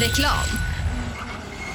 Reklam. 0.00 0.46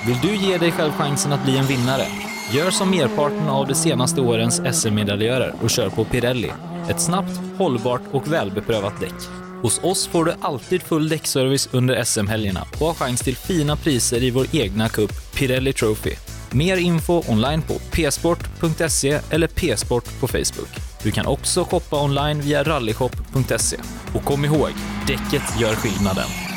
Vill 0.06 0.18
du 0.22 0.36
ge 0.36 0.58
dig 0.58 0.72
själv 0.72 0.92
chansen 0.92 1.34
att 1.34 1.44
bli 1.44 1.58
en 1.58 1.66
vinnare? 1.66 2.06
Gör 2.52 2.72
som 2.72 2.90
merparten 2.90 3.50
av 3.50 3.68
de 3.68 3.76
senaste 3.76 4.22
årens 4.22 4.62
SM-medaljörer 4.74 5.56
och 5.62 5.70
kör 5.70 5.90
på 5.90 6.06
Pirelli. 6.06 6.52
Ett 6.90 7.02
snabbt, 7.02 7.40
hållbart 7.58 8.02
och 8.12 8.34
välbeprövat 8.34 9.00
däck. 9.00 9.14
Hos 9.62 9.80
oss 9.84 10.08
får 10.08 10.26
du 10.26 10.34
alltid 10.42 10.82
full 10.82 11.10
däckservice 11.10 11.70
under 11.72 12.04
SM-helgerna 12.04 12.68
och 12.80 12.88
har 12.88 12.94
chans 12.94 13.22
till 13.22 13.36
fina 13.36 13.76
priser 13.76 14.24
i 14.24 14.32
vår 14.32 14.48
egna 14.52 14.90
cup 14.90 15.34
Pirelli 15.36 15.74
Trophy. 15.74 16.16
Mer 16.52 16.78
info 16.78 17.24
online 17.28 17.62
på 17.62 17.74
psport.se 17.74 19.20
eller 19.30 19.48
psport 19.48 20.20
på 20.20 20.28
Facebook. 20.28 20.70
Du 21.04 21.12
kan 21.12 21.26
också 21.26 21.64
shoppa 21.64 22.04
online 22.04 22.42
via 22.42 22.64
rallyshop.se. 22.64 23.78
Och 24.14 24.24
kom 24.26 24.46
ihåg, 24.46 24.72
däcket 25.08 25.60
gör 25.60 25.76
skillnaden. 25.76 26.51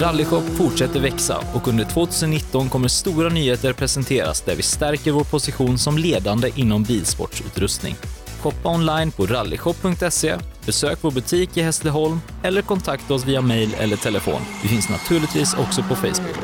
Rallyshop 0.00 0.44
fortsätter 0.44 1.00
växa 1.00 1.38
och 1.54 1.68
under 1.68 1.84
2019 1.84 2.68
kommer 2.68 2.88
stora 2.88 3.28
nyheter 3.28 3.72
presenteras 3.72 4.40
där 4.40 4.56
vi 4.56 4.62
stärker 4.62 5.12
vår 5.12 5.24
position 5.24 5.78
som 5.78 5.98
ledande 5.98 6.50
inom 6.54 6.82
bilsportsutrustning. 6.82 7.96
Shoppa 8.40 8.68
online 8.68 9.10
på 9.10 9.26
rallyshop.se, 9.26 10.36
besök 10.66 10.98
vår 11.00 11.10
butik 11.10 11.56
i 11.56 11.62
Hässleholm 11.62 12.20
eller 12.42 12.62
kontakta 12.62 13.14
oss 13.14 13.24
via 13.24 13.40
mail 13.40 13.74
eller 13.78 13.96
telefon. 13.96 14.40
Vi 14.62 14.68
finns 14.68 14.88
naturligtvis 14.88 15.54
också 15.54 15.82
på 15.82 15.94
Facebook. 15.94 16.36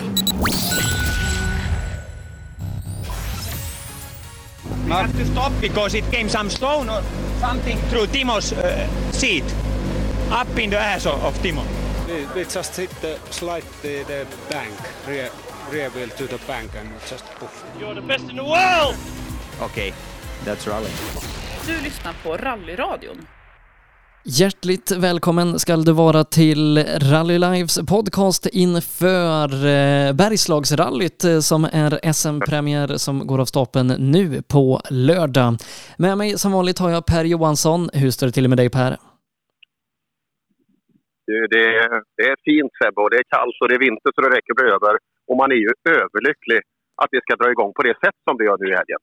We 4.86 4.94
have 4.94 5.12
to 5.12 5.24
stop 5.32 5.52
because 5.60 5.98
it 5.98 6.04
came 6.10 6.28
some 6.28 6.50
stone 6.50 6.92
or 6.92 7.02
something 7.40 7.78
through 7.90 8.06
Timo's 8.06 8.52
uh, 8.52 9.12
seat, 9.12 9.44
up 10.30 10.58
in 10.58 10.70
the 10.70 10.76
ass 10.76 11.06
of, 11.06 11.24
of 11.24 11.42
Timo. 11.42 11.81
We, 12.12 12.26
we 12.34 12.40
just 12.40 12.76
hit 12.76 12.90
the 13.00 13.16
slide 13.30 13.64
the, 13.82 14.04
the 14.04 14.26
bank, 14.50 14.74
rear, 15.08 15.28
rear 15.72 15.90
wheel 15.90 16.08
to 16.08 16.26
the 16.26 16.38
bank 16.46 16.70
and 16.80 16.88
just 17.10 17.24
poof. 17.38 17.64
You're 17.80 17.94
the 17.94 18.00
best 18.00 18.30
in 18.30 18.36
the 18.36 18.44
world! 18.44 18.96
Okay, 19.62 19.92
that's 20.44 20.68
rally. 20.68 20.90
Du 21.66 21.84
lyssnar 21.84 22.14
på 22.24 22.36
Rallyradion. 22.36 23.26
Hjärtligt 24.24 24.90
välkommen 24.90 25.58
ska 25.58 25.76
du 25.76 25.92
vara 25.92 26.24
till 26.24 26.78
Rally 26.84 27.38
Lives 27.38 27.78
podcast 27.86 28.46
inför 28.46 29.52
eh, 29.54 30.12
Bergslagsrallyt 30.12 31.24
eh, 31.24 31.40
som 31.40 31.64
är 31.64 32.12
SM-premiär 32.12 32.96
som 32.96 33.26
går 33.26 33.40
av 33.40 33.46
stapeln 33.46 33.86
nu 33.98 34.42
på 34.42 34.80
lördag. 34.90 35.56
Med 35.96 36.18
mig 36.18 36.38
som 36.38 36.52
vanligt 36.52 36.78
har 36.78 36.90
jag 36.90 37.06
Per 37.06 37.24
Johansson. 37.24 37.90
Hur 37.92 38.10
står 38.10 38.26
det 38.26 38.32
till 38.32 38.48
med 38.48 38.58
dig 38.58 38.70
Per? 38.70 39.11
Det, 41.26 41.46
det, 41.54 41.64
det 42.16 42.24
är 42.32 42.36
fint 42.48 42.72
Sebbe 42.78 43.00
och 43.02 43.10
det 43.10 43.18
är 43.22 43.28
kallt 43.36 43.56
och 43.60 43.68
det 43.68 43.74
är 43.74 43.84
vinter 43.88 44.10
så 44.14 44.20
det 44.20 44.36
räcker 44.36 44.54
över. 44.74 44.92
Och 45.28 45.36
man 45.40 45.52
är 45.56 45.60
ju 45.66 45.70
överlycklig 45.88 46.60
att 47.02 47.10
det 47.14 47.20
ska 47.22 47.36
dra 47.36 47.50
igång 47.50 47.72
på 47.76 47.82
det 47.82 47.96
sätt 48.04 48.16
som 48.26 48.36
det 48.38 48.44
gör 48.44 48.58
nu 48.60 48.68
i 48.72 48.78
helgen. 48.80 49.02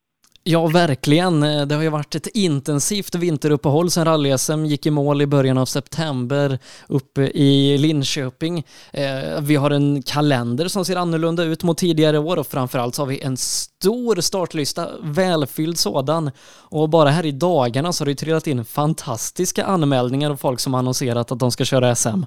Ja, 0.52 0.68
verkligen. 0.68 1.44
Eh, 1.44 1.66
det 1.68 1.76
har 1.76 1.84
ju 1.84 1.90
varit 1.90 2.16
ett 2.16 2.28
intensivt 2.28 3.16
vinteruppehåll 3.16 3.90
sedan 3.90 4.06
rally-SM 4.08 4.66
gick 4.66 4.86
i 4.86 4.92
mål 4.92 5.22
i 5.22 5.28
början 5.28 5.58
av 5.58 5.66
september 5.66 6.60
uppe 6.88 7.22
i 7.22 7.78
Linköping. 7.78 8.58
Eh, 8.94 9.42
vi 9.48 9.56
har 9.56 9.72
en 9.72 10.02
kalender 10.02 10.66
som 10.66 10.86
ser 10.86 10.96
annorlunda 10.96 11.44
ut 11.44 11.64
mot 11.64 11.78
tidigare 11.78 12.20
år 12.20 12.40
och 12.40 12.48
framförallt 12.48 12.96
så 12.96 13.02
har 13.02 13.08
vi 13.08 13.22
en 13.22 13.38
stor 13.38 14.16
startlista, 14.22 14.88
välfylld 15.02 15.78
sådan. 15.78 16.32
Och 16.72 16.90
bara 16.90 17.10
här 17.10 17.26
i 17.26 17.32
dagarna 17.32 17.94
så 17.94 18.04
har 18.04 18.10
det 18.10 18.16
trillat 18.16 18.48
in 18.48 18.66
fantastiska 18.66 19.66
anmälningar 19.66 20.32
av 20.32 20.36
folk 20.36 20.60
som 20.60 20.74
annonserat 20.74 21.32
att 21.32 21.40
de 21.40 21.52
ska 21.52 21.66
köra 21.66 21.96
SM. 21.96 22.22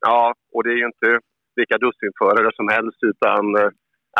Ja, 0.00 0.34
och 0.54 0.64
det 0.64 0.70
är 0.70 0.78
ju 0.82 0.86
inte 0.86 1.08
vilka 1.56 1.78
dussinförare 1.78 2.50
som 2.56 2.68
helst 2.68 2.98
utan 3.02 3.56
eh, 3.56 3.70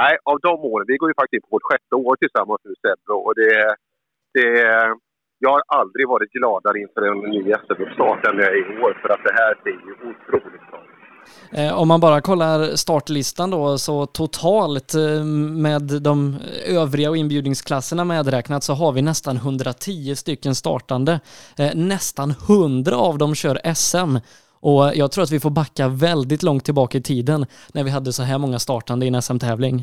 Nej, 0.02 0.14
av 0.30 0.38
de 0.48 0.54
åren. 0.72 0.86
Vi 0.92 0.96
går 1.00 1.08
ju 1.10 1.14
faktiskt 1.20 1.38
in 1.38 1.46
på 1.46 1.54
vårt 1.56 1.68
sjätte 1.70 1.94
år 2.06 2.14
tillsammans 2.22 2.60
nu 2.64 2.72
Sebbe 2.82 3.12
och 3.26 3.34
det, 3.40 3.52
det, 4.34 4.46
jag 5.44 5.50
har 5.56 5.62
aldrig 5.80 6.08
varit 6.08 6.33
gladare 6.38 6.77
inför 6.84 7.02
en 7.11 7.18
ny 7.34 7.42
SM-start 7.62 8.20
än 8.27 8.39
jag 8.42 8.48
är 8.52 8.58
i 8.62 8.83
år 8.84 8.92
för 9.02 9.08
att 9.14 9.22
det 9.28 9.34
här 9.40 9.52
ser 9.62 9.77
ju 9.86 9.92
otroligt 10.10 10.64
bra 10.70 10.80
ut. 10.84 11.00
Eh, 11.52 11.80
om 11.80 11.89
man 11.89 12.00
bara 12.00 12.20
kollar 12.20 12.77
startlistan 12.77 13.50
då, 13.50 13.78
så 13.78 14.06
totalt 14.06 14.94
eh, 14.94 15.24
med 15.66 15.83
de 16.02 16.36
övriga 16.66 17.10
och 17.10 17.16
inbjudningsklasserna 17.16 18.05
medräknat 18.05 18.62
så 18.64 18.74
har 18.74 18.92
vi 18.92 19.02
nästan 19.02 19.36
110 19.36 20.14
stycken 20.16 20.55
startande. 20.55 21.20
Eh, 21.58 21.74
nästan 21.74 22.30
100 22.30 22.96
av 22.96 23.18
dem 23.18 23.34
kör 23.34 23.74
SM. 23.74 24.16
Och 24.68 24.82
jag 25.00 25.08
tror 25.12 25.22
att 25.24 25.36
vi 25.36 25.40
får 25.40 25.54
backa 25.62 25.84
väldigt 25.88 26.42
långt 26.48 26.64
tillbaka 26.64 26.98
i 26.98 27.02
tiden 27.12 27.40
när 27.74 27.84
vi 27.84 27.90
hade 27.90 28.12
så 28.12 28.22
här 28.22 28.38
många 28.44 28.58
startande 28.58 29.02
i 29.06 29.08
en 29.08 29.22
SM-tävling. 29.22 29.76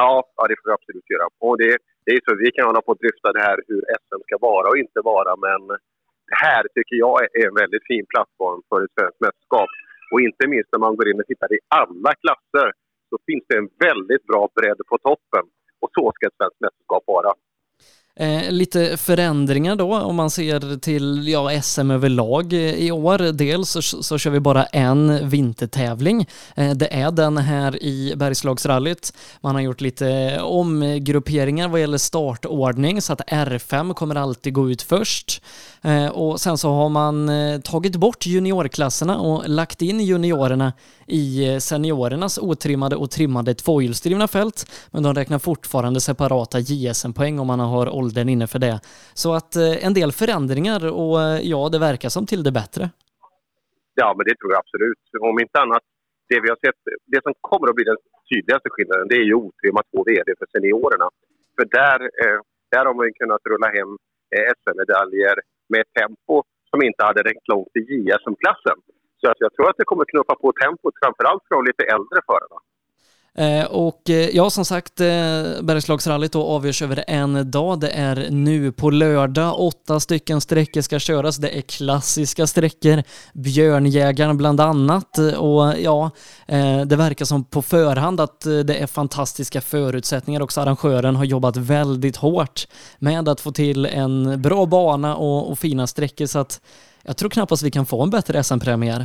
Ja, 0.00 0.12
ja, 0.36 0.42
det 0.48 0.56
får 0.58 0.66
vi 0.70 0.74
absolut 0.78 1.10
göra. 1.12 1.26
Och 1.46 1.56
det, 1.62 1.70
det 2.04 2.10
är 2.16 2.20
så 2.26 2.30
vi 2.44 2.50
kan 2.56 2.66
hålla 2.70 2.82
på 2.86 2.92
att 2.92 3.02
dryfta 3.04 3.28
det 3.36 3.42
här 3.48 3.56
hur 3.68 3.82
SM 4.04 4.20
ska 4.26 4.36
vara 4.50 4.66
och 4.70 4.78
inte 4.84 5.00
vara, 5.12 5.32
men 5.46 5.60
det 6.30 6.38
här 6.46 6.62
tycker 6.74 6.96
jag 7.06 7.16
är 7.40 7.46
en 7.48 7.56
väldigt 7.62 7.84
fin 7.90 8.06
plattform 8.12 8.60
för 8.68 8.78
ett 8.84 8.94
svenskt 8.96 9.20
mästerskap. 9.26 9.70
Och 10.12 10.20
inte 10.28 10.44
minst 10.52 10.68
när 10.72 10.80
man 10.86 10.96
går 10.96 11.06
in 11.10 11.20
och 11.22 11.28
tittar 11.32 11.50
i 11.58 11.60
alla 11.80 12.12
klasser 12.22 12.68
så 13.10 13.16
finns 13.28 13.44
det 13.48 13.56
en 13.62 13.70
väldigt 13.88 14.24
bra 14.30 14.42
bredd 14.58 14.80
på 14.90 14.96
toppen. 15.08 15.44
Och 15.82 15.90
så 15.96 16.04
ska 16.14 16.22
ett 16.26 16.40
svenskt 16.40 16.60
mästerskap 16.64 17.04
vara. 17.16 17.30
Eh, 18.16 18.50
lite 18.50 18.96
förändringar 18.96 19.76
då 19.76 19.96
om 20.00 20.16
man 20.16 20.30
ser 20.30 20.78
till 20.78 21.28
ja, 21.28 21.62
SM 21.62 21.90
överlag 21.90 22.52
eh, 22.52 22.58
i 22.58 22.90
år. 22.90 23.18
Dels 23.32 23.70
så, 23.70 23.82
så 23.82 24.18
kör 24.18 24.30
vi 24.30 24.40
bara 24.40 24.64
en 24.64 25.28
vintertävling. 25.28 26.26
Eh, 26.56 26.70
det 26.70 26.94
är 26.94 27.10
den 27.10 27.38
här 27.38 27.82
i 27.82 28.14
Bergslagsrallyt. 28.16 29.12
Man 29.40 29.54
har 29.54 29.62
gjort 29.62 29.80
lite 29.80 30.08
eh, 30.08 30.42
omgrupperingar 30.42 31.68
vad 31.68 31.80
gäller 31.80 31.98
startordning 31.98 33.02
så 33.02 33.12
att 33.12 33.20
R5 33.20 33.94
kommer 33.94 34.14
alltid 34.14 34.52
gå 34.52 34.70
ut 34.70 34.82
först. 34.82 35.42
Eh, 35.82 36.06
och 36.06 36.40
sen 36.40 36.58
så 36.58 36.72
har 36.72 36.88
man 36.88 37.28
eh, 37.28 37.60
tagit 37.60 37.96
bort 37.96 38.26
juniorklasserna 38.26 39.18
och 39.18 39.48
lagt 39.48 39.82
in 39.82 40.00
juniorerna 40.00 40.72
i 41.10 41.52
eh, 41.52 41.58
seniorernas 41.58 42.38
otrimmade 42.38 42.96
och 42.96 43.10
trimmade 43.10 43.54
tvåhjulsdrivna 43.54 44.28
fält. 44.28 44.58
Men 44.92 45.02
de 45.02 45.14
räknar 45.14 45.38
fortfarande 45.38 46.00
separata 46.00 46.58
JSM-poäng 46.58 47.38
om 47.38 47.46
man 47.46 47.60
har 47.60 47.86
åldern 48.00 48.28
inne 48.28 48.46
för 48.46 48.58
det. 48.58 48.80
Så 49.14 49.34
att 49.38 49.56
eh, 49.56 49.86
en 49.86 49.94
del 49.94 50.12
förändringar 50.12 50.80
och 51.02 51.22
eh, 51.22 51.40
ja, 51.52 51.68
det 51.72 51.78
verkar 51.78 52.08
som 52.08 52.26
till 52.26 52.42
det 52.42 52.52
bättre. 52.52 52.90
Ja, 53.94 54.14
men 54.16 54.24
det 54.28 54.34
tror 54.38 54.50
jag 54.52 54.60
absolut. 54.64 55.02
Om 55.30 55.40
inte 55.44 55.60
annat, 55.64 55.84
det 56.28 56.40
vi 56.40 56.48
har 56.52 56.58
sett, 56.66 56.80
det 57.12 57.22
som 57.22 57.34
kommer 57.40 57.66
att 57.68 57.76
bli 57.78 57.84
den 57.92 58.00
tydligaste 58.30 58.68
skillnaden, 58.74 59.06
det 59.08 59.16
är 59.22 59.26
ju 59.30 59.34
otrimmat 59.34 59.86
två 59.92 60.00
VD 60.08 60.28
för 60.38 60.46
seniorerna. 60.54 61.08
För 61.56 61.66
där, 61.80 61.98
där 62.72 62.84
har 62.86 62.94
man 62.94 63.12
kunnat 63.20 63.42
rulla 63.50 63.68
hem 63.76 63.90
SM-medaljer 64.58 65.36
med 65.70 65.80
ett 65.80 65.94
tempo 66.00 66.34
som 66.70 66.78
inte 66.88 67.02
hade 67.08 67.22
räckt 67.28 67.48
långt 67.52 67.72
i 67.80 67.82
JSM-klassen. 67.92 68.78
Så 69.20 69.26
att 69.30 69.40
jag 69.44 69.52
tror 69.54 69.66
att 69.70 69.78
det 69.80 69.84
kommer 69.90 70.04
knuffa 70.12 70.34
på 70.42 70.48
tempot, 70.62 70.94
framförallt 71.02 71.42
för 71.46 71.54
de 71.54 71.64
lite 71.70 71.84
äldre 71.94 72.18
förarna. 72.30 72.58
Eh, 73.34 73.64
och 73.64 74.10
eh, 74.10 74.28
ja, 74.36 74.50
som 74.50 74.64
sagt, 74.64 75.00
eh, 75.00 75.06
Bergslagsrallyt 75.62 76.32
då 76.32 76.44
avgörs 76.44 76.82
över 76.82 77.04
en 77.06 77.50
dag. 77.50 77.80
Det 77.80 77.90
är 77.90 78.30
nu 78.30 78.72
på 78.72 78.90
lördag. 78.90 79.54
Åtta 79.60 80.00
stycken 80.00 80.40
sträckor 80.40 80.80
ska 80.80 80.98
köras. 80.98 81.36
Det 81.36 81.58
är 81.58 81.60
klassiska 81.60 82.46
sträckor. 82.46 83.02
Björnjägaren 83.34 84.36
bland 84.36 84.60
annat. 84.60 85.18
Och 85.18 85.74
ja, 85.78 86.10
det 86.86 86.96
verkar 86.96 87.24
som 87.24 87.44
på 87.44 87.62
förhand 87.62 88.20
att 88.20 88.40
det 88.40 88.74
är 88.82 88.86
fantastiska 88.86 89.60
förutsättningar. 89.60 90.40
Också 90.40 90.60
arrangören 90.60 91.16
har 91.16 91.24
jobbat 91.24 91.56
väldigt 91.56 92.16
hårt 92.16 92.66
med 92.98 93.28
att 93.28 93.40
få 93.40 93.52
till 93.52 93.86
en 93.86 94.42
bra 94.42 94.66
bana 94.66 95.16
och, 95.16 95.50
och 95.50 95.58
fina 95.58 95.86
sträckor. 95.86 96.26
Så 96.26 96.38
att 96.38 96.60
jag 97.10 97.16
tror 97.20 97.30
knappast 97.36 97.62
vi 97.68 97.72
kan 97.78 97.86
få 97.92 97.98
en 98.06 98.12
bättre 98.16 98.34
SM-premiär. 98.48 99.02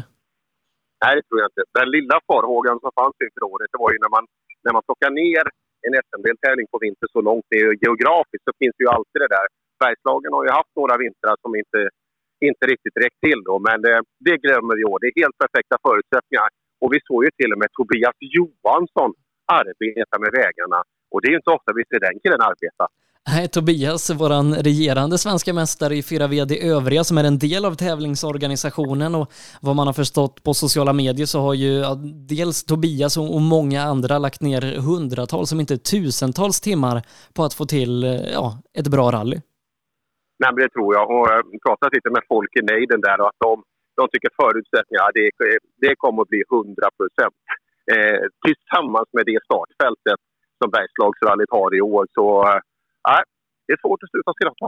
Nej, 1.02 1.12
det 1.18 1.24
tror 1.28 1.38
jag 1.42 1.48
inte. 1.52 1.64
Den 1.80 1.90
lilla 1.98 2.18
farhågan 2.30 2.78
som 2.84 2.92
fanns 3.00 3.18
inför 3.26 3.44
året, 3.54 3.68
det 3.74 3.80
var 3.84 3.92
ju 3.94 4.00
när 4.06 4.12
man, 4.16 4.24
när 4.66 4.74
man 4.76 4.84
plockar 4.88 5.12
ner 5.24 5.46
en 5.86 5.94
SM-deltävling 6.06 6.68
på 6.72 6.78
vinter 6.86 7.08
så 7.16 7.20
långt 7.30 7.48
ner 7.54 7.66
geografiskt 7.84 8.46
så 8.48 8.54
finns 8.62 8.76
det 8.78 8.84
ju 8.86 8.90
alltid 8.98 9.20
det 9.26 9.32
där. 9.38 9.48
Bergslagen 9.84 10.32
har 10.38 10.44
ju 10.48 10.52
haft 10.60 10.74
några 10.82 10.96
vintrar 11.04 11.36
som 11.44 11.52
inte, 11.62 11.80
inte 12.50 12.64
riktigt 12.74 12.98
räckt 13.04 13.20
till 13.26 13.42
då, 13.50 13.56
men 13.68 13.78
det, 13.86 13.96
det 14.28 14.36
glömmer 14.46 14.74
vi 14.78 14.82
i 14.84 14.90
år. 14.92 14.98
Det 15.02 15.08
är 15.12 15.16
helt 15.24 15.38
perfekta 15.44 15.76
förutsättningar. 15.88 16.48
Och 16.82 16.90
vi 16.94 17.00
såg 17.08 17.20
ju 17.26 17.32
till 17.40 17.52
och 17.54 17.60
med 17.62 17.70
Tobias 17.78 18.18
Johansson 18.36 19.12
arbeta 19.60 20.16
med 20.24 20.32
vägarna. 20.42 20.80
Och 21.12 21.20
det 21.20 21.28
är 21.30 21.34
ju 21.36 21.40
inte 21.42 21.56
ofta 21.58 21.70
vi 21.80 21.84
ser 21.90 22.02
den 22.08 22.16
killen 22.24 22.42
arbeta. 22.52 22.86
Nej, 23.34 23.48
Tobias, 23.48 24.10
våran 24.22 24.48
regerande 24.70 25.18
svenska 25.18 25.54
mästare 25.54 25.94
i 25.96 26.02
4VD 26.02 26.54
övriga 26.76 27.04
som 27.04 27.18
är 27.18 27.24
en 27.24 27.40
del 27.40 27.66
av 27.66 27.74
tävlingsorganisationen 27.76 29.16
och 29.16 29.28
vad 29.62 29.76
man 29.76 29.88
har 29.88 29.94
förstått 29.94 30.44
på 30.46 30.54
sociala 30.54 30.94
medier 30.94 31.26
så 31.26 31.40
har 31.46 31.54
ju 31.54 31.72
ja, 31.88 31.96
dels 32.34 32.58
Tobias 32.72 33.18
och, 33.18 33.36
och, 33.36 33.42
många 33.42 33.82
andra 33.82 34.18
lagt 34.26 34.42
ner 34.42 34.62
hundratals, 34.90 35.52
om 35.54 35.60
inte 35.60 35.78
tusentals 35.78 36.58
timmar 36.62 36.98
på 37.36 37.42
att 37.44 37.54
få 37.60 37.66
till 37.66 37.94
ja, 38.38 38.46
ett 38.80 38.90
bra 38.96 39.06
rally. 39.16 39.38
Nej, 40.42 40.50
men 40.54 40.60
det 40.64 40.72
tror 40.76 40.90
jag. 40.96 41.06
Och 41.14 41.26
jag 41.30 41.36
har 41.38 41.44
pratat 41.68 41.94
lite 41.96 42.10
med 42.16 42.24
folk 42.34 42.52
i 42.60 42.62
nejden 42.74 43.02
där 43.08 43.18
och 43.22 43.28
att 43.32 43.42
de, 43.48 43.54
de 44.00 44.04
tycker 44.12 44.32
förutsättningarna, 44.42 45.10
det, 45.18 45.28
det 45.84 45.94
kommer 46.04 46.22
att 46.22 46.32
bli 46.34 46.42
100 46.52 46.90
procent. 47.00 47.36
Eh, 47.94 48.20
tillsammans 48.46 49.10
med 49.18 49.26
det 49.32 49.40
startfältet 49.48 50.20
som 50.60 50.68
Bergslagsrallyt 50.76 51.52
har 51.60 51.70
i 51.80 51.82
år. 51.96 52.06
Så 52.18 52.26
eh, 52.50 52.60
Nej, 53.08 53.24
det 53.68 53.74
är 53.74 53.80
svårt 53.82 54.04
att 54.04 54.10
sluta 54.10 54.32
skratta. 54.34 54.68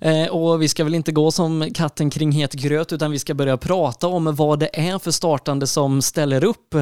Eh, 0.00 0.28
och 0.28 0.62
vi 0.62 0.68
ska 0.68 0.84
väl 0.84 0.94
inte 0.94 1.12
gå 1.12 1.30
som 1.30 1.68
katten 1.74 2.10
kring 2.10 2.32
het 2.32 2.52
gröt 2.52 2.92
utan 2.92 3.10
vi 3.10 3.18
ska 3.18 3.34
börja 3.34 3.56
prata 3.56 4.06
om 4.06 4.34
vad 4.34 4.58
det 4.58 4.70
är 4.72 4.98
för 4.98 5.10
startande 5.10 5.66
som 5.66 6.02
ställer 6.02 6.44
upp. 6.44 6.74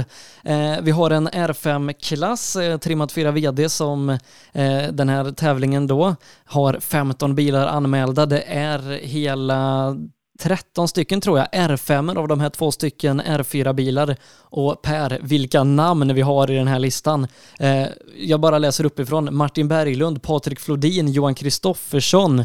Eh, 0.43 0.81
vi 0.83 0.91
har 0.91 1.11
en 1.11 1.29
R5-klass, 1.29 2.57
eh, 2.57 2.79
trimmat 2.79 3.13
4 3.13 3.31
VD, 3.31 3.69
som 3.69 4.11
eh, 4.53 4.83
den 4.93 5.09
här 5.09 5.33
tävlingen 5.33 5.87
då 5.87 6.17
har 6.45 6.81
15 6.81 7.35
bilar 7.35 7.67
anmälda. 7.67 8.27
Det 8.27 8.43
är 8.43 8.79
hela 9.03 9.97
13 10.39 10.89
stycken 10.89 11.21
tror 11.21 11.39
jag, 11.39 11.47
R5 11.47 12.19
av 12.19 12.29
de 12.29 12.41
här 12.41 12.51
två 12.51 12.71
stycken 12.71 13.21
R4-bilar. 13.21 14.17
Och 14.51 14.83
Per, 14.83 15.19
vilka 15.23 15.65
namn 15.65 16.15
vi 16.15 16.21
har 16.21 16.51
i 16.51 16.55
den 16.55 16.67
här 16.67 16.79
listan. 16.79 17.27
Eh, 17.61 17.87
jag 18.17 18.41
bara 18.41 18.59
läser 18.59 18.85
uppifrån. 18.87 19.37
Martin 19.37 19.69
Berglund, 19.69 20.23
Patrik 20.23 20.61
Flodin, 20.61 21.09
Johan 21.09 21.35
Kristoffersson. 21.35 22.39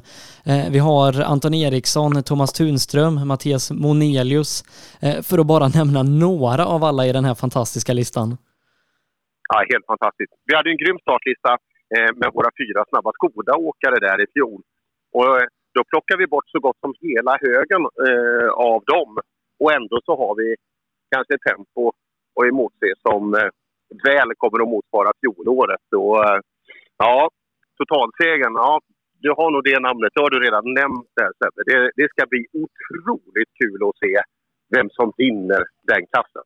Eh, 0.46 0.72
vi 0.72 0.80
har 0.80 1.22
Anton 1.22 1.54
Eriksson, 1.54 2.24
Thomas 2.24 2.54
Tunström, 2.54 3.28
Mattias 3.28 3.72
Monelius. 3.72 4.64
Eh, 5.02 5.22
för 5.22 5.38
att 5.40 5.48
bara 5.48 5.68
nämna 5.68 6.04
några 6.04 6.66
av 6.66 6.84
alla 6.84 7.08
i 7.08 7.12
den 7.12 7.26
här 7.26 7.36
fantastiska 7.36 7.94
listan. 7.94 8.38
Ja, 9.50 9.58
helt 9.74 9.86
fantastiskt. 9.86 10.34
Vi 10.46 10.56
hade 10.56 10.70
en 10.70 10.78
grym 10.78 10.98
startlista 11.02 11.52
eh, 11.96 12.12
med 12.22 12.30
våra 12.34 12.50
fyra 12.60 12.86
snabba 12.90 13.12
Skoda-åkare 13.18 13.98
där 14.08 14.24
i 14.24 14.28
fjol. 14.34 14.62
Och 15.14 15.38
eh, 15.38 15.48
då 15.74 15.84
plockar 15.92 16.18
vi 16.18 16.28
bort 16.28 16.50
så 16.50 16.60
gott 16.60 16.80
som 16.80 16.94
hela 17.08 17.34
högen 17.48 17.82
eh, 18.08 18.50
av 18.50 18.80
dem. 18.94 19.12
Och 19.60 19.74
ändå 19.74 20.02
så 20.06 20.14
har 20.22 20.36
vi 20.42 20.56
kanske 21.16 21.34
ett 21.36 21.48
tempo 21.50 21.92
och 22.36 22.48
emotse 22.48 22.90
som 23.08 23.34
eh, 23.34 23.50
väl 24.06 24.30
kommer 24.38 24.60
att 24.64 24.74
motsvara 24.76 25.12
fjolåret. 25.20 25.88
Och, 25.96 26.18
eh, 26.26 26.40
ja, 26.98 27.30
totalsegern, 27.78 28.54
ja, 28.54 28.80
du 29.24 29.30
har 29.38 29.52
nog 29.52 29.64
det 29.64 29.80
namnet. 29.80 30.12
Det 30.14 30.22
har 30.22 30.30
du 30.30 30.40
redan 30.40 30.66
nämnt 30.80 31.10
där 31.20 31.32
Sebbe. 31.40 31.62
Det, 31.70 31.92
det 32.00 32.08
ska 32.14 32.22
bli 32.34 32.42
otroligt 32.64 33.52
kul 33.62 33.80
att 33.88 33.98
se 34.04 34.14
vem 34.76 34.90
som 34.90 35.08
vinner 35.18 35.64
den 35.92 36.04
klassen. 36.12 36.46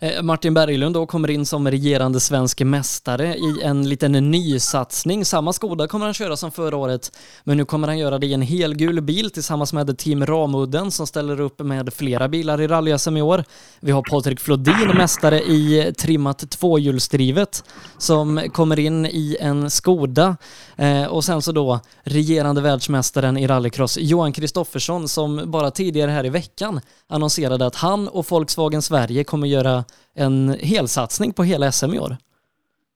Eh, 0.00 0.22
Martin 0.22 0.54
Berglund 0.54 0.94
då 0.94 1.06
kommer 1.06 1.30
in 1.30 1.46
som 1.46 1.70
regerande 1.70 2.20
svensk 2.20 2.60
mästare 2.60 3.36
i 3.36 3.62
en 3.62 3.88
liten 3.88 4.12
nysatsning. 4.12 5.24
Samma 5.24 5.52
Skoda 5.52 5.88
kommer 5.88 6.04
han 6.04 6.14
köra 6.14 6.36
som 6.36 6.50
förra 6.50 6.76
året, 6.76 7.16
men 7.44 7.56
nu 7.56 7.64
kommer 7.64 7.88
han 7.88 7.98
göra 7.98 8.18
det 8.18 8.26
i 8.26 8.34
en 8.34 8.42
helgul 8.42 9.00
bil 9.00 9.30
tillsammans 9.30 9.72
med 9.72 9.98
Team 9.98 10.26
Ramudden 10.26 10.90
som 10.90 11.06
ställer 11.06 11.40
upp 11.40 11.58
med 11.58 11.94
flera 11.94 12.28
bilar 12.28 12.60
i 12.60 12.66
rally 12.66 12.96
i 13.16 13.22
år. 13.22 13.44
Vi 13.80 13.92
har 13.92 14.02
Patrik 14.02 14.40
Flodin, 14.40 14.88
mästare 14.96 15.40
i 15.40 15.92
trimmat 15.98 16.50
tvåhjulsdrivet, 16.50 17.64
som 17.98 18.40
kommer 18.52 18.78
in 18.78 19.06
i 19.06 19.36
en 19.40 19.70
Skoda. 19.70 20.36
Eh, 20.76 21.04
och 21.04 21.24
sen 21.24 21.42
så 21.42 21.52
då 21.52 21.80
regerande 22.02 22.60
världsmästaren 22.60 23.36
i 23.36 23.46
rallycross 23.46 23.98
Johan 24.00 24.32
Kristoffersson 24.32 25.08
som 25.08 25.42
bara 25.46 25.70
tidigare 25.70 26.10
här 26.10 26.26
i 26.26 26.28
veckan 26.28 26.80
annonserade 27.08 27.66
att 27.66 27.74
han 27.74 28.08
och 28.08 28.30
Volkswagen 28.30 28.82
Sverige 28.82 29.24
kommer 29.24 29.46
göra 29.46 29.65
en 30.14 30.48
helsatsning 30.48 31.32
på 31.32 31.42
hela 31.42 31.72
SM 31.72 31.92
i 31.94 31.98
år. 31.98 32.12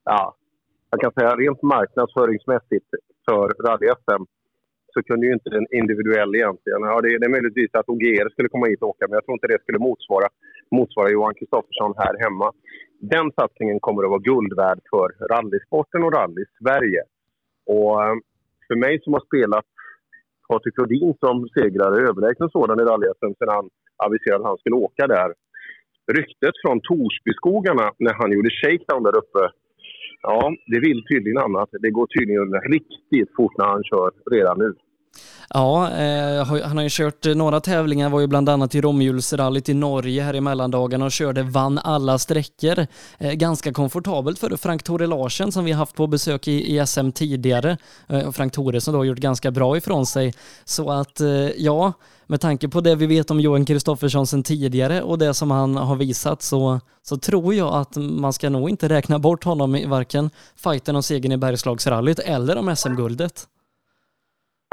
Ja, 0.05 0.35
jag 0.91 1.01
kan 1.01 1.13
säga 1.13 1.37
rent 1.37 1.63
marknadsföringsmässigt 1.63 2.89
för 3.27 3.47
rally-SM 3.67 4.23
så 4.93 5.03
kunde 5.03 5.27
ju 5.27 5.33
inte 5.33 5.51
den 5.51 5.67
individuell 5.81 6.35
egentligen. 6.35 6.81
Ja, 6.91 7.01
det, 7.01 7.19
det 7.19 7.27
är 7.27 7.37
möjligtvis 7.37 7.71
att 7.75 7.89
OGR 7.89 8.29
skulle 8.31 8.49
komma 8.49 8.67
hit 8.67 8.83
och 8.83 8.89
åka, 8.89 9.05
men 9.07 9.17
jag 9.19 9.25
tror 9.25 9.35
inte 9.37 9.53
det 9.53 9.63
skulle 9.63 9.79
motsvara, 9.79 10.29
motsvara 10.71 11.11
Johan 11.11 11.35
Kristoffersson 11.35 11.93
här 12.03 12.15
hemma. 12.25 12.49
Den 13.15 13.27
satsningen 13.39 13.81
kommer 13.81 14.03
att 14.03 14.15
vara 14.15 14.29
guld 14.31 14.53
värd 14.63 14.81
för 14.93 15.09
rallysporten 15.33 16.05
och 16.05 16.13
rally-Sverige. 16.19 17.03
Och 17.67 18.05
eh, 18.05 18.15
för 18.69 18.77
mig 18.85 18.95
som 19.03 19.13
har 19.13 19.25
spelat 19.31 19.67
Patrik 20.49 20.79
Rodin 20.79 21.15
som 21.21 21.49
segrare, 21.59 21.97
överlägsen 22.09 22.51
sådan 22.51 22.81
i 22.81 22.85
rally 22.91 23.07
sedan 23.21 23.55
han 23.59 23.67
aviserade 24.07 24.43
att 24.43 24.51
han 24.53 24.63
skulle 24.63 24.77
åka 24.77 25.07
där. 25.07 25.31
Ryktet 26.19 26.55
från 26.62 26.81
Torsbyskogarna 26.81 27.87
när 27.99 28.15
han 28.21 28.33
gjorde 28.33 28.51
shakedown 28.51 29.03
där 29.03 29.17
uppe, 29.23 29.43
ja, 30.23 30.53
det 30.67 30.81
vill 30.81 31.01
tydligen 31.11 31.39
annat. 31.39 31.69
Det 31.85 31.91
går 31.91 32.07
tydligen 32.07 32.53
riktigt 32.75 33.31
fort 33.37 33.55
när 33.59 33.67
han 33.75 33.85
kör 33.85 34.11
redan 34.37 34.59
nu. 34.59 34.75
Ja, 35.55 35.91
eh, 35.91 36.45
han 36.45 36.77
har 36.77 36.83
ju 36.83 36.89
kört 36.93 37.27
eh, 37.27 37.35
några 37.35 37.61
tävlingar, 37.61 38.09
var 38.09 38.21
ju 38.21 38.27
bland 38.27 38.49
annat 38.49 38.75
i 38.75 38.81
Romhjulsrallyt 38.81 39.69
i 39.69 39.75
Norge 39.75 40.23
här 40.23 40.37
i 40.37 40.41
mellandagarna 40.41 41.05
och 41.05 41.12
körde, 41.12 41.43
vann 41.43 41.79
alla 41.79 42.19
sträckor. 42.19 42.87
Eh, 43.19 43.33
ganska 43.33 43.73
komfortabelt 43.73 44.39
för 44.39 44.57
Frank 44.57 44.83
Tore 44.83 45.07
Larsen 45.07 45.53
som 45.53 45.65
vi 45.65 45.73
haft 45.73 45.95
på 45.95 46.07
besök 46.07 46.49
i, 46.49 46.77
i 46.77 46.87
SM 46.87 47.11
tidigare. 47.11 47.77
Eh, 48.09 48.31
Frank 48.31 48.53
Tore 48.53 48.81
som 48.81 48.93
då 48.93 49.01
har 49.01 49.05
gjort 49.05 49.19
ganska 49.19 49.51
bra 49.51 49.77
ifrån 49.77 50.07
sig. 50.07 50.35
Så 50.65 50.91
att, 50.91 51.21
eh, 51.21 51.29
ja, 51.57 51.93
med 52.27 52.41
tanke 52.41 52.69
på 52.69 52.81
det 52.81 52.95
vi 52.95 53.07
vet 53.07 53.31
om 53.31 53.41
Johan 53.41 53.65
Kristoffersson 53.65 54.27
sen 54.27 54.43
tidigare 54.43 55.03
och 55.03 55.19
det 55.19 55.35
som 55.35 55.51
han 55.51 55.77
har 55.77 55.97
visat 55.97 56.43
så, 56.43 56.81
så 57.03 57.17
tror 57.17 57.55
jag 57.55 57.75
att 57.75 57.97
man 57.97 58.33
ska 58.33 58.51
nog 58.51 58.71
inte 58.71 58.89
räkna 58.89 59.19
bort 59.19 59.45
honom 59.45 59.77
i 59.77 59.87
varken 59.87 60.31
fighten 60.57 60.97
om 60.97 61.03
segern 61.03 61.33
i 61.33 61.37
Bergslagsrallyt 61.37 62.19
eller 62.19 62.57
om 62.57 62.77
SM-guldet. 62.77 63.47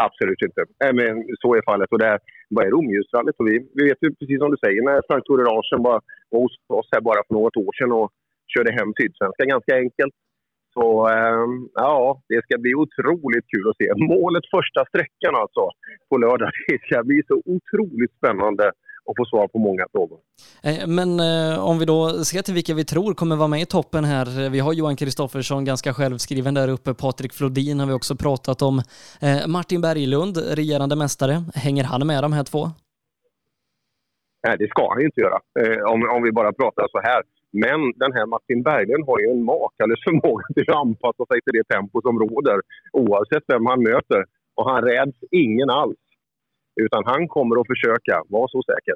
Absolut 0.06 0.42
inte. 0.48 0.62
Äh, 0.86 0.94
men 1.00 1.14
så 1.42 1.56
är 1.56 1.62
fallet. 1.72 1.92
Och 1.92 2.00
det 2.00 2.10
här, 2.14 2.20
vad 2.50 2.66
är 2.66 2.72
Romljusrallyt? 2.76 3.36
vi, 3.50 3.56
vi 3.78 3.84
vet 3.90 4.02
ju 4.04 4.10
precis 4.20 4.40
som 4.40 4.52
du 4.52 4.58
säger, 4.66 4.82
när 4.90 5.02
Frank 5.08 5.24
Tore 5.26 5.44
Larsen 5.50 5.82
var, 5.88 6.00
var 6.32 6.40
hos 6.42 6.54
oss 6.80 6.90
här 6.92 7.02
bara 7.02 7.22
för 7.28 7.34
något 7.34 7.58
år 7.66 7.74
sedan 7.78 7.92
och 8.00 8.10
körde 8.54 8.72
hem 8.78 8.90
Sydsvenska 9.00 9.44
ganska 9.54 9.74
enkelt. 9.84 10.16
Så 10.76 11.10
äh, 11.10 11.48
ja, 11.74 12.22
det 12.30 12.42
ska 12.46 12.54
bli 12.58 12.74
otroligt 12.84 13.48
kul 13.54 13.66
att 13.70 13.80
se. 13.82 13.88
Målet 14.14 14.46
första 14.56 14.82
sträckan 14.92 15.36
alltså 15.42 15.64
på 16.10 16.18
lördag. 16.18 16.52
Det 16.68 16.80
ska 16.86 17.04
bli 17.04 17.20
så 17.28 17.36
otroligt 17.56 18.14
spännande 18.20 18.72
och 19.07 19.15
få 19.18 19.25
svar 19.25 19.48
på 19.48 19.59
många 19.59 19.86
frågor. 19.92 20.19
Eh, 20.63 20.88
men 20.88 21.09
eh, 21.19 21.65
om 21.69 21.80
vi 21.80 21.86
då 21.86 22.09
ser 22.09 22.42
till 22.42 22.54
vilka 22.54 22.74
vi 22.74 22.86
tror 22.86 23.13
kommer 23.13 23.36
vara 23.36 23.48
med 23.48 23.62
i 23.62 23.65
toppen 23.65 24.04
här. 24.04 24.50
Vi 24.50 24.59
har 24.59 24.74
Johan 24.74 24.95
Kristoffersson 24.95 25.65
ganska 25.65 25.94
självskriven 25.94 26.54
där 26.54 26.68
uppe. 26.68 26.94
Patrik 26.94 27.33
Flodin 27.33 27.80
har 27.80 27.88
vi 27.88 27.94
också 27.94 28.15
pratat 28.15 28.62
om. 28.62 28.75
Eh, 29.21 29.48
Martin 29.48 29.81
Berglund, 29.81 30.38
regerande 30.38 30.95
mästare. 30.95 31.33
Hänger 31.56 31.83
han 31.83 32.07
med 32.07 32.24
de 32.24 32.33
här 32.33 32.44
två? 32.44 32.62
Nej, 34.48 34.56
det 34.59 34.68
ska 34.68 34.89
han 34.89 35.00
ju 35.00 35.06
inte 35.06 35.21
göra. 35.21 35.39
Om, 35.94 36.00
om 36.15 36.24
vi 36.24 36.31
bara 36.31 36.53
pratar 36.53 36.88
så 36.92 37.00
här. 37.10 37.21
Men 37.51 37.80
den 38.03 38.12
här 38.18 38.25
Martin 38.25 38.63
Berglund 38.63 39.03
har 39.10 39.20
ju 39.20 39.27
en 39.36 39.43
makalös 39.43 40.01
förmåga 40.08 40.46
till 40.53 40.70
att 40.70 40.82
anpassa 40.86 41.24
sig 41.32 41.39
till 41.41 41.55
det 41.60 41.67
tempo 41.75 42.01
som 42.01 42.20
råder 42.20 42.58
oavsett 42.93 43.43
vem 43.48 43.65
han 43.65 43.84
möter. 43.84 44.22
Och 44.58 44.70
han 44.72 44.82
räds 44.84 45.17
ingen 45.32 45.70
alls. 45.70 45.98
Utan 46.86 47.03
han 47.05 47.27
kommer 47.27 47.62
att 47.62 47.67
försöka, 47.67 48.24
var 48.29 48.48
så 48.48 48.62
säker. 48.72 48.96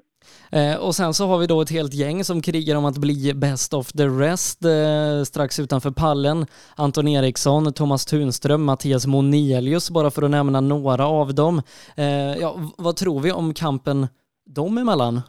Eh, 0.58 0.86
och 0.86 0.96
sen 0.96 1.14
så 1.14 1.26
har 1.28 1.38
vi 1.38 1.48
då 1.48 1.62
ett 1.62 1.72
helt 1.72 1.94
gäng 1.94 2.24
som 2.24 2.42
krigar 2.42 2.76
om 2.76 2.86
att 2.86 2.98
bli 2.98 3.34
best 3.36 3.74
of 3.74 3.88
the 3.92 4.08
rest 4.08 4.66
eh, 4.66 5.24
strax 5.24 5.60
utanför 5.60 5.92
pallen. 5.92 6.46
Anton 6.78 7.08
Eriksson, 7.08 7.74
Thomas 7.74 8.06
Tunström, 8.06 8.64
Mattias 8.64 9.08
Monelius, 9.08 9.92
bara 9.92 10.12
för 10.12 10.22
att 10.22 10.32
nämna 10.32 10.62
några 10.62 11.06
av 11.06 11.36
dem. 11.36 11.62
Eh, 11.98 12.34
ja, 12.44 12.56
vad 12.78 12.96
tror 12.96 13.20
vi 13.20 13.32
om 13.32 13.54
kampen 13.54 14.08
dem 14.46 14.78
emellan? 14.78 15.22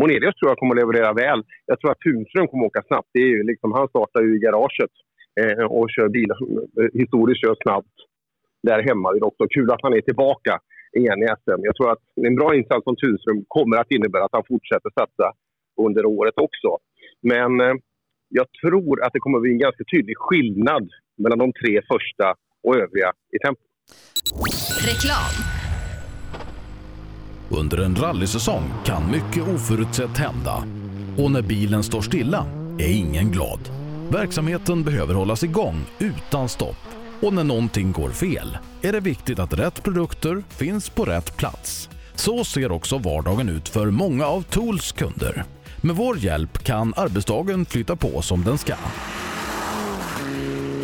Monelius 0.00 0.34
tror 0.36 0.50
jag 0.50 0.58
kommer 0.58 0.74
att 0.74 0.82
leverera 0.82 1.12
väl. 1.12 1.44
Jag 1.66 1.80
tror 1.80 1.90
att 1.90 2.00
Tunström 2.00 2.46
kommer 2.48 2.64
att 2.64 2.70
åka 2.70 2.82
snabbt. 2.88 3.08
Det 3.12 3.18
är 3.18 3.32
ju 3.36 3.42
liksom, 3.42 3.72
han 3.72 3.88
startar 3.88 4.20
ju 4.22 4.36
i 4.36 4.38
garaget 4.38 4.94
eh, 5.40 5.64
och 5.64 5.86
kör 5.90 6.08
bil, 6.08 6.30
historiskt 6.92 7.40
kör 7.40 7.56
snabbt 7.62 7.96
där 8.62 8.82
hemma. 8.88 9.12
Det 9.12 9.18
är 9.18 9.24
också 9.24 9.46
kul 9.48 9.70
att 9.70 9.82
han 9.82 9.94
är 9.94 10.00
tillbaka 10.00 10.58
igen 10.92 11.22
i 11.22 11.26
SM. 11.26 11.60
Jag 11.68 11.76
tror 11.76 11.92
att 11.92 12.02
en 12.26 12.36
bra 12.36 12.54
insats 12.56 12.84
från 12.84 12.96
Tunström 12.96 13.44
kommer 13.48 13.76
att 13.76 13.90
innebära 13.90 14.24
att 14.24 14.36
han 14.38 14.44
fortsätter 14.48 14.90
satsa 15.00 15.32
under 15.86 16.06
året 16.06 16.34
också. 16.36 16.70
Men 17.22 17.60
eh, 17.60 17.74
jag 18.28 18.46
tror 18.62 19.04
att 19.04 19.12
det 19.12 19.20
kommer 19.20 19.38
att 19.38 19.42
bli 19.42 19.52
en 19.52 19.58
ganska 19.58 19.84
tydlig 19.92 20.16
skillnad 20.16 20.88
mellan 21.22 21.38
de 21.38 21.52
tre 21.52 21.82
första 21.92 22.34
och 22.66 22.76
övriga 22.76 23.12
i 23.36 23.38
tempo. 23.38 23.60
Reklam. 24.88 25.34
Under 27.60 27.78
en 27.84 27.96
rallysäsong 27.96 28.64
kan 28.84 29.02
mycket 29.10 29.42
oförutsett 29.54 30.18
hända. 30.18 30.56
Och 31.18 31.30
när 31.30 31.42
bilen 31.42 31.82
står 31.82 32.00
stilla 32.00 32.46
är 32.78 32.98
ingen 32.98 33.30
glad. 33.30 33.60
Verksamheten 34.12 34.82
behöver 34.84 35.14
hållas 35.14 35.44
igång 35.44 35.76
utan 35.98 36.48
stopp. 36.48 37.05
Och 37.20 37.32
när 37.32 37.44
någonting 37.44 37.92
går 37.92 38.10
fel 38.10 38.58
är 38.82 38.92
det 38.92 39.00
viktigt 39.00 39.38
att 39.38 39.52
rätt 39.52 39.82
produkter 39.82 40.44
finns 40.48 40.88
på 40.88 41.04
rätt 41.04 41.36
plats. 41.36 41.88
Så 42.14 42.44
ser 42.44 42.72
också 42.72 42.98
vardagen 42.98 43.48
ut 43.48 43.68
för 43.68 43.90
många 43.90 44.26
av 44.26 44.42
Tools 44.42 44.92
kunder. 44.92 45.44
Med 45.80 45.96
vår 45.96 46.18
hjälp 46.18 46.64
kan 46.64 46.94
arbetsdagen 46.96 47.66
flytta 47.66 47.96
på 47.96 48.22
som 48.22 48.44
den 48.44 48.58
ska. 48.58 48.74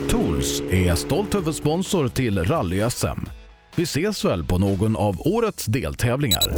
Tools 0.09 0.63
är 0.71 0.95
stolt 0.95 1.35
huvudsponsor 1.35 2.09
till 2.09 2.39
Rally-SM. 2.45 3.29
Vi 3.75 3.83
ses 3.83 4.25
väl 4.25 4.45
på 4.45 4.59
någon 4.59 4.97
av 4.97 5.21
årets 5.21 5.67
deltävlingar. 5.67 6.57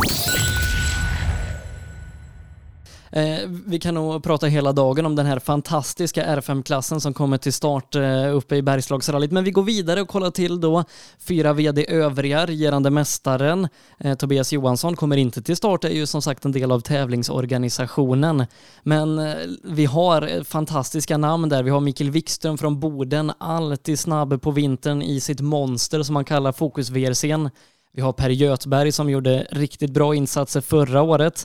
Eh, 3.15 3.49
vi 3.67 3.79
kan 3.79 3.95
nog 3.95 4.23
prata 4.23 4.47
hela 4.47 4.73
dagen 4.73 5.07
om 5.07 5.17
den 5.17 5.27
här 5.27 5.39
fantastiska 5.39 6.25
R5-klassen 6.25 7.01
som 7.01 7.15
kommer 7.15 7.39
till 7.39 7.53
start 7.53 7.95
eh, 7.95 8.37
uppe 8.37 8.57
i 8.57 8.63
Bergslagsrallyt, 8.63 9.33
men 9.33 9.45
vi 9.45 9.51
går 9.51 9.63
vidare 9.63 10.03
och 10.03 10.09
kollar 10.09 10.31
till 10.31 10.61
då 10.61 10.85
fyra 11.19 11.53
VD 11.53 11.87
övriga, 11.89 12.47
regerande 12.47 12.91
mästaren 12.91 13.69
eh, 13.99 14.15
Tobias 14.15 14.53
Johansson 14.53 14.97
kommer 14.97 15.17
inte 15.17 15.43
till 15.43 15.57
start, 15.57 15.85
är 15.85 15.89
ju 15.89 16.07
som 16.07 16.23
sagt 16.23 16.45
en 16.45 16.53
del 16.53 16.73
av 16.73 16.81
tävlingsorganisationen. 16.81 18.47
Men 18.83 19.19
eh, 19.19 19.35
vi 19.65 19.85
har 19.85 20.37
eh, 20.37 20.43
fantastiska 20.43 21.17
namn 21.17 21.49
där. 21.49 21.63
Vi 21.63 21.71
har 21.71 21.81
Mikael 21.81 22.11
Wikström 22.11 22.59
från 22.59 22.81
Boden, 22.81 23.33
alltid 23.39 23.99
snabb 23.99 24.43
på 24.43 24.51
vintern 24.51 25.03
i 25.03 25.21
sitt 25.21 25.41
monster 25.41 26.03
som 26.03 26.15
man 26.15 26.25
kallar 26.25 26.53
Fokus 26.53 26.91
VRCn. 26.91 27.51
Vi 27.97 28.03
har 28.03 28.13
Per 28.13 28.31
Götberg 28.31 28.93
som 28.93 29.11
gjorde 29.11 29.47
riktigt 29.51 29.91
bra 29.91 30.15
insatser 30.15 30.61
förra 30.61 31.03
året. 31.03 31.37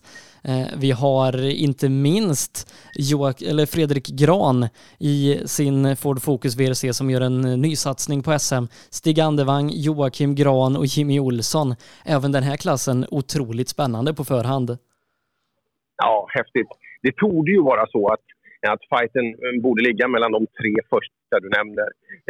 Eh, 0.43 0.67
vi 0.81 0.91
har 0.91 1.49
inte 1.49 1.89
minst 1.89 2.73
Joak 2.95 3.41
eller 3.41 3.65
Fredrik 3.65 4.07
Gran 4.07 4.67
i 4.99 5.39
sin 5.45 5.95
Ford 5.95 6.21
Focus 6.21 6.55
VRC 6.59 6.93
som 6.93 7.09
gör 7.09 7.21
en 7.21 7.41
ny 7.41 7.75
satsning 7.75 8.23
på 8.23 8.39
SM. 8.39 8.65
Stig 8.89 9.19
Andevang, 9.19 9.69
Joakim 9.73 10.35
Gran 10.35 10.77
och 10.77 10.85
Jimmy 10.85 11.19
Olsson. 11.19 11.75
Även 12.05 12.31
den 12.31 12.43
här 12.43 12.57
klassen 12.57 13.05
otroligt 13.11 13.69
spännande 13.69 14.13
på 14.13 14.23
förhand. 14.23 14.77
Ja, 15.97 16.27
häftigt. 16.37 16.69
Det 17.01 17.15
torde 17.15 17.51
ju 17.51 17.61
vara 17.61 17.87
så 17.87 18.07
att, 18.13 18.25
att 18.73 18.99
fighten 18.99 19.25
eh, 19.25 19.61
borde 19.61 19.83
ligga 19.83 20.07
mellan 20.07 20.31
de 20.31 20.47
tre 20.59 20.73
första 20.89 21.39
du 21.41 21.49
nämnde. 21.49 21.83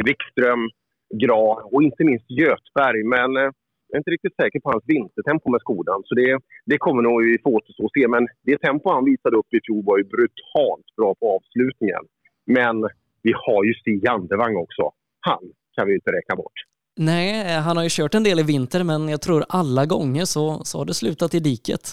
Wikström, 0.06 0.70
Gran 1.14 1.58
och 1.72 1.84
inte 1.84 2.04
minst 2.04 2.26
Götberg. 2.30 3.04
Men 3.04 3.38
eh, 3.38 3.52
jag 3.90 3.96
är 3.98 4.02
inte 4.04 4.12
riktigt 4.12 4.36
säker 4.42 4.60
på 4.60 4.70
hans 4.72 4.84
vintertempo 4.88 5.52
med 5.52 5.62
Skodan. 5.62 6.02
Så 6.06 6.16
det, 6.16 6.40
det 6.66 6.78
kommer 6.78 7.02
nog 7.02 7.24
vi 7.24 7.38
få 7.44 7.50
återstå 7.50 7.84
och 7.84 7.92
se. 7.98 8.08
Men 8.08 8.28
det 8.44 8.58
tempo 8.58 8.90
han 8.90 9.06
visade 9.06 9.38
upp 9.38 9.54
i 9.54 9.60
fjol 9.66 9.84
var 9.86 9.98
ju 9.98 10.04
brutalt 10.04 10.88
bra 10.98 11.16
på 11.20 11.26
avslutningen. 11.36 12.04
Men 12.46 12.76
vi 13.22 13.32
har 13.46 13.64
ju 13.64 13.74
Stig 13.74 14.08
Andevang 14.08 14.56
också. 14.56 14.84
Han 15.20 15.44
kan 15.76 15.88
vi 15.88 15.94
inte 15.94 16.12
räkna 16.12 16.36
bort. 16.36 16.58
Nej, 16.98 17.60
han 17.66 17.78
har 17.78 17.84
ju 17.84 17.90
kört 17.92 18.16
en 18.16 18.24
del 18.24 18.40
i 18.40 18.44
vinter, 18.44 18.84
men 18.84 19.10
jag 19.10 19.22
tror 19.22 19.44
alla 19.50 19.86
gånger 19.86 20.26
så, 20.26 20.64
så 20.64 20.78
har 20.78 20.86
det 20.86 20.94
slutat 20.94 21.34
i 21.34 21.40
diket. 21.40 21.86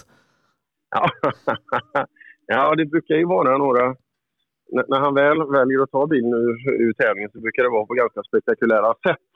Ja, 0.91 1.11
ja 2.47 2.75
det 2.75 2.87
brukar 2.87 3.15
ju 3.15 3.27
vara 3.27 3.59
några... 3.59 3.85
N 4.77 4.85
när 4.89 5.01
han 5.01 5.15
väl 5.15 5.39
väljer 5.59 5.83
att 5.83 5.91
ta 5.91 6.07
bilen 6.07 6.33
ur, 6.33 6.57
ur 6.85 6.93
tävlingen 6.93 7.31
så 7.33 7.41
brukar 7.41 7.63
det 7.63 7.69
vara 7.69 7.87
på 7.87 7.95
ganska 7.95 8.23
spektakulära 8.23 8.95
sätt 9.09 9.31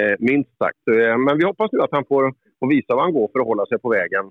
eh, 0.00 0.14
minst 0.18 0.58
sagt. 0.58 0.82
Eh, 0.88 1.18
men 1.24 1.38
vi 1.38 1.44
hoppas 1.44 1.72
nu 1.72 1.80
att 1.80 1.96
han 1.98 2.04
får, 2.04 2.34
får 2.60 2.68
visa 2.74 2.94
vad 2.94 3.04
han 3.04 3.12
går 3.12 3.28
för 3.32 3.40
att 3.40 3.46
hålla 3.46 3.66
sig 3.66 3.78
på 3.78 3.88
vägen. 3.88 4.24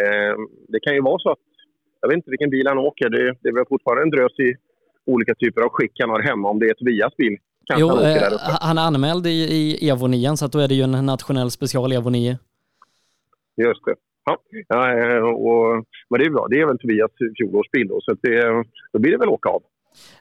Eh, 0.00 0.34
det 0.68 0.80
kan 0.80 0.94
ju 0.94 1.02
vara 1.02 1.18
så 1.18 1.30
att, 1.30 1.44
jag 2.00 2.08
vet 2.08 2.16
inte 2.16 2.30
vilken 2.30 2.50
bil 2.50 2.66
han 2.66 2.78
åker, 2.78 3.08
det, 3.08 3.34
det 3.40 3.48
är 3.48 3.54
väl 3.54 3.72
fortfarande 3.74 4.02
en 4.02 4.10
drös 4.10 4.38
i 4.38 4.54
olika 5.06 5.34
typer 5.34 5.60
av 5.62 5.68
skick 5.68 5.92
han 6.00 6.10
har 6.10 6.22
hemma. 6.22 6.48
Om 6.48 6.58
det 6.58 6.66
är 6.66 6.74
Tobias 6.74 7.16
bil 7.16 7.36
jo, 7.78 7.88
han, 7.88 8.04
eh, 8.04 8.38
han 8.60 8.78
är 8.78 8.82
anmäld 8.82 9.26
i, 9.26 9.30
i 9.30 9.88
Evo 9.88 10.06
9, 10.06 10.36
så 10.36 10.44
att 10.44 10.52
då 10.52 10.58
är 10.58 10.68
det 10.68 10.74
ju 10.74 10.82
en 10.82 11.06
nationell 11.06 11.50
special 11.50 11.92
Evo 11.92 12.10
9. 12.10 12.38
Just 13.56 13.84
det. 13.84 13.94
Ja, 14.24 14.38
ja 14.68 14.98
eh, 14.98 15.22
och, 15.22 15.84
men 16.10 16.20
det 16.20 16.26
är 16.26 16.30
bra. 16.30 16.46
Det 16.50 16.60
är 16.60 16.66
väl 16.66 16.78
Tobias 16.78 17.10
fjolårsbil 17.36 17.88
då, 17.88 18.00
så 18.00 18.16
det, 18.20 18.64
då 18.92 18.98
blir 18.98 19.12
det 19.12 19.18
väl 19.18 19.28
åka 19.28 19.48
av. 19.48 19.62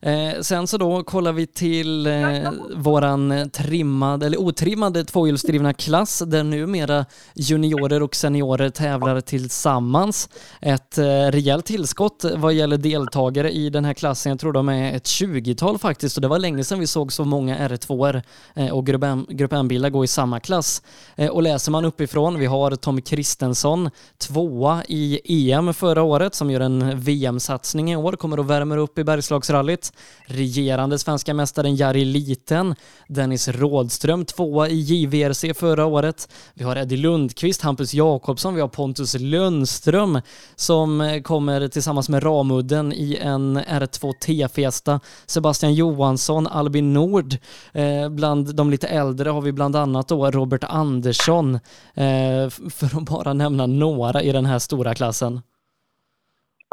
Eh, 0.02 0.42
sen 0.42 0.68
så 0.68 0.78
då 0.78 1.04
kollar 1.04 1.32
vi 1.32 1.48
till 1.48 2.08
eh, 2.08 2.52
våran 2.76 3.50
trimmad, 3.50 4.24
eller 4.24 4.38
otrimmade 4.38 5.04
tvåhjulsdrivna 5.04 5.74
klass 5.74 6.24
där 6.28 6.44
numera 6.44 7.06
juniorer 7.36 8.04
och 8.04 8.16
seniorer 8.16 8.70
tävlar 8.70 9.22
tillsammans. 9.22 10.30
Ett 10.62 10.98
eh, 10.98 11.04
rejält 11.06 11.66
tillskott 11.66 12.26
vad 12.36 12.54
gäller 12.54 12.78
deltagare 12.78 13.52
i 13.52 13.70
den 13.70 13.86
här 13.86 13.94
klassen. 13.94 14.30
Jag 14.30 14.40
tror 14.40 14.54
de 14.54 14.70
är 14.70 14.94
ett 14.94 15.06
20-tal 15.06 15.78
faktiskt 15.78 16.18
och 16.18 16.22
det 16.22 16.28
var 16.28 16.40
länge 16.40 16.64
sedan 16.64 16.80
vi 16.80 16.88
såg 16.88 17.14
så 17.14 17.26
många 17.26 17.68
R2 17.68 18.22
eh, 18.56 18.70
och 18.70 18.86
Grupp 19.30 19.54
M-bilar 19.54 19.90
gå 19.90 20.04
i 20.04 20.08
samma 20.08 20.40
klass. 20.40 20.82
Eh, 21.16 21.30
och 21.30 21.44
läser 21.44 21.72
man 21.72 21.86
uppifrån, 21.86 22.40
vi 22.40 22.46
har 22.46 22.76
Tom 22.76 23.02
Kristensson, 23.02 23.90
tvåa 24.18 24.84
i 24.88 25.52
EM 25.52 25.74
förra 25.74 26.04
året 26.04 26.36
som 26.36 26.52
gör 26.52 26.60
en 26.60 27.00
VM-satsning 27.00 27.92
i 27.92 27.96
år, 27.96 28.14
kommer 28.14 28.40
och 28.40 28.50
värmer 28.50 28.78
upp 28.78 28.98
i 29.00 29.04
Bergslagsrally 29.04 29.61
rallyt. 29.62 29.94
Regerande 30.26 31.00
svenska 31.00 31.34
mästaren 31.34 31.76
Jari 31.76 32.06
Liten, 32.06 32.76
Dennis 33.08 33.48
Rådström 33.48 34.26
tvåa 34.26 34.70
i 34.70 34.80
JVRC 34.80 35.54
förra 35.60 35.86
året. 35.86 36.30
Vi 36.54 36.64
har 36.64 36.76
Eddie 36.76 36.98
Lundqvist, 36.98 37.62
Hampus 37.62 37.94
Jakobsson, 37.94 38.56
vi 38.56 38.62
har 38.62 38.68
Pontus 38.68 39.16
Lundström 39.20 40.22
som 40.56 41.02
eh, 41.02 41.22
kommer 41.22 41.68
tillsammans 41.68 42.10
med 42.10 42.24
Ramudden 42.24 42.94
i 42.94 43.18
en 43.22 43.58
R2 43.58 44.14
T-festa. 44.14 45.00
Sebastian 45.26 45.74
Johansson, 45.74 46.48
Albin 46.48 46.94
Nord. 46.94 47.36
Eh, 47.74 48.10
bland 48.10 48.56
de 48.56 48.70
lite 48.70 48.88
äldre 48.88 49.30
har 49.30 49.42
vi 49.42 49.52
bland 49.52 49.76
annat 49.76 50.08
då 50.08 50.32
Robert 50.32 50.64
Andersson, 50.64 51.56
eh, 51.94 52.50
för 52.70 52.98
att 52.98 53.04
bara 53.04 53.34
nämna 53.34 53.66
några 53.66 54.22
i 54.22 54.32
den 54.32 54.46
här 54.46 54.60
stora 54.60 54.96
klassen 54.96 55.42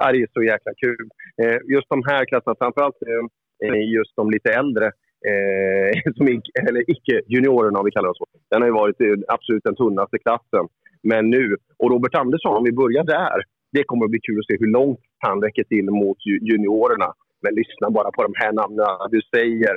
är 0.05 0.13
det 0.13 0.23
är 0.23 0.29
så 0.33 0.43
jäkla 0.43 0.73
kul. 0.85 1.07
Eh, 1.43 1.59
just 1.75 1.89
de 1.89 2.03
här 2.11 2.25
klasserna, 2.25 2.57
framförallt 2.59 3.01
eh, 3.65 3.83
just 3.97 4.17
de 4.17 4.31
lite 4.31 4.51
äldre, 4.61 4.87
eh, 5.31 6.13
som 6.17 6.27
eller 6.69 6.91
icke-juniorerna 6.95 7.79
om 7.79 7.85
vi 7.85 7.91
kallar 7.91 8.09
det 8.09 8.21
så. 8.23 8.27
Den 8.51 8.63
har 8.63 8.69
ju 8.69 8.75
varit 8.83 9.01
eh, 9.01 9.35
absolut 9.37 9.65
den 9.65 9.77
tunnaste 9.77 10.19
klassen. 10.19 10.65
Men 11.03 11.31
nu, 11.31 11.57
och 11.79 11.91
Robert 11.91 12.15
Andersson, 12.15 12.57
om 12.57 12.65
vi 12.65 12.73
börjar 12.73 13.05
där, 13.05 13.39
det 13.73 13.85
kommer 13.85 14.05
att 14.05 14.11
bli 14.11 14.21
kul 14.21 14.39
att 14.39 14.47
se 14.47 14.57
hur 14.61 14.73
långt 14.79 15.01
han 15.19 15.43
räcker 15.43 15.65
till 15.65 15.91
mot 15.91 16.19
juniorerna. 16.51 17.13
Men 17.43 17.55
lyssna 17.55 17.91
bara 17.91 18.11
på 18.11 18.23
de 18.23 18.33
här 18.35 18.53
namnen 18.53 18.87
du 19.11 19.21
säger. 19.35 19.75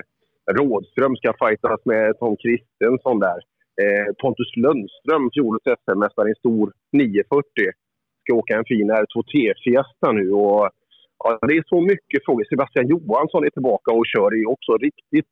Rådström 0.58 1.16
ska 1.16 1.34
fightas 1.44 1.82
med 1.86 2.20
Tom 2.20 2.36
Kristensson 2.44 3.20
där. 3.20 3.40
Eh, 3.82 4.08
Pontus 4.22 4.52
Lundström, 4.64 5.30
fjolårets 5.34 5.82
SM-mästare 5.84 6.30
i 6.32 6.36
stor 6.36 6.74
940 6.92 7.72
ska 8.22 8.34
åka 8.42 8.54
en 8.58 8.66
fin 8.72 8.92
R2T-fiesta 8.92 10.12
nu. 10.12 10.32
Och, 10.32 10.70
ja, 11.24 11.40
det 11.48 11.54
är 11.58 11.64
så 11.68 11.82
mycket 11.82 12.26
frågor. 12.26 12.46
Sebastian 12.50 12.88
Johansson 12.88 13.46
är 13.46 13.50
tillbaka 13.50 13.92
och 13.92 14.06
kör 14.14 14.30
är 14.40 14.50
också 14.50 14.72
riktigt, 14.78 15.30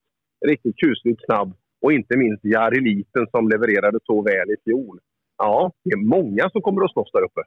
riktigt 0.47 0.77
kusligt 0.77 1.21
snabb. 1.25 1.53
Och 1.81 1.93
inte 1.93 2.17
minst 2.17 2.45
Jari 2.45 2.81
Liten 2.81 3.27
som 3.31 3.49
levererade 3.49 3.99
så 4.03 4.21
väl 4.21 4.49
i 4.55 4.57
fjol. 4.65 4.99
Ja, 5.37 5.71
det 5.83 5.91
är 5.91 6.05
många 6.17 6.49
som 6.49 6.61
kommer 6.61 6.85
att 6.85 6.91
slåss 6.91 7.11
där 7.13 7.23
uppe. 7.23 7.41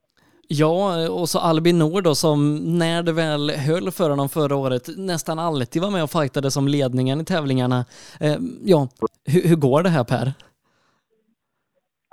Ja, 0.49 1.09
och 1.11 1.29
så 1.29 1.39
Albin 1.39 1.79
Nord 1.79 2.05
då 2.05 2.15
som 2.15 2.57
när 2.79 3.03
det 3.03 3.13
väl 3.13 3.51
höll 3.51 3.91
för 3.91 4.11
honom 4.11 4.29
förra 4.29 4.57
året 4.57 4.89
nästan 4.97 5.39
alltid 5.39 5.83
var 5.83 5.91
med 5.91 6.03
och 6.03 6.11
fightade 6.11 6.51
som 6.51 6.69
ledningen 6.69 7.21
i 7.21 7.25
tävlingarna. 7.25 7.85
Eh, 8.21 8.37
ja, 8.65 8.89
hur, 9.25 9.49
hur 9.49 9.57
går 9.57 9.83
det 9.83 9.89
här 9.89 10.05
Per? 10.05 10.33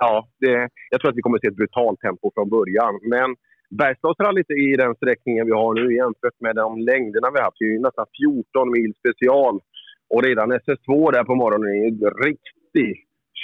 Ja, 0.00 0.28
det, 0.40 0.68
jag 0.90 1.00
tror 1.00 1.10
att 1.10 1.16
vi 1.16 1.22
kommer 1.22 1.36
att 1.36 1.44
se 1.44 1.48
ett 1.48 1.62
brutalt 1.62 2.00
tempo 2.00 2.30
från 2.34 2.48
början. 2.56 2.94
Men 3.14 3.28
Bergslagsrallyt 3.80 4.50
i 4.50 4.76
den 4.76 4.94
sträckningen 4.94 5.46
vi 5.46 5.52
har 5.52 5.74
nu 5.74 5.86
jämfört 6.00 6.40
med 6.40 6.54
de 6.56 6.78
längderna 6.90 7.30
vi 7.30 7.38
har 7.38 7.44
haft, 7.44 7.58
det 7.60 7.64
är 7.64 7.76
ju 7.76 7.86
nästan 7.88 8.06
14 8.20 8.70
mil 8.76 8.92
special. 9.00 9.60
Och 10.12 10.22
redan 10.22 10.52
SS2 10.52 11.12
där 11.12 11.24
på 11.24 11.34
morgonen 11.34 11.68
är 11.76 11.86
en 11.86 12.14
riktig 12.28 12.90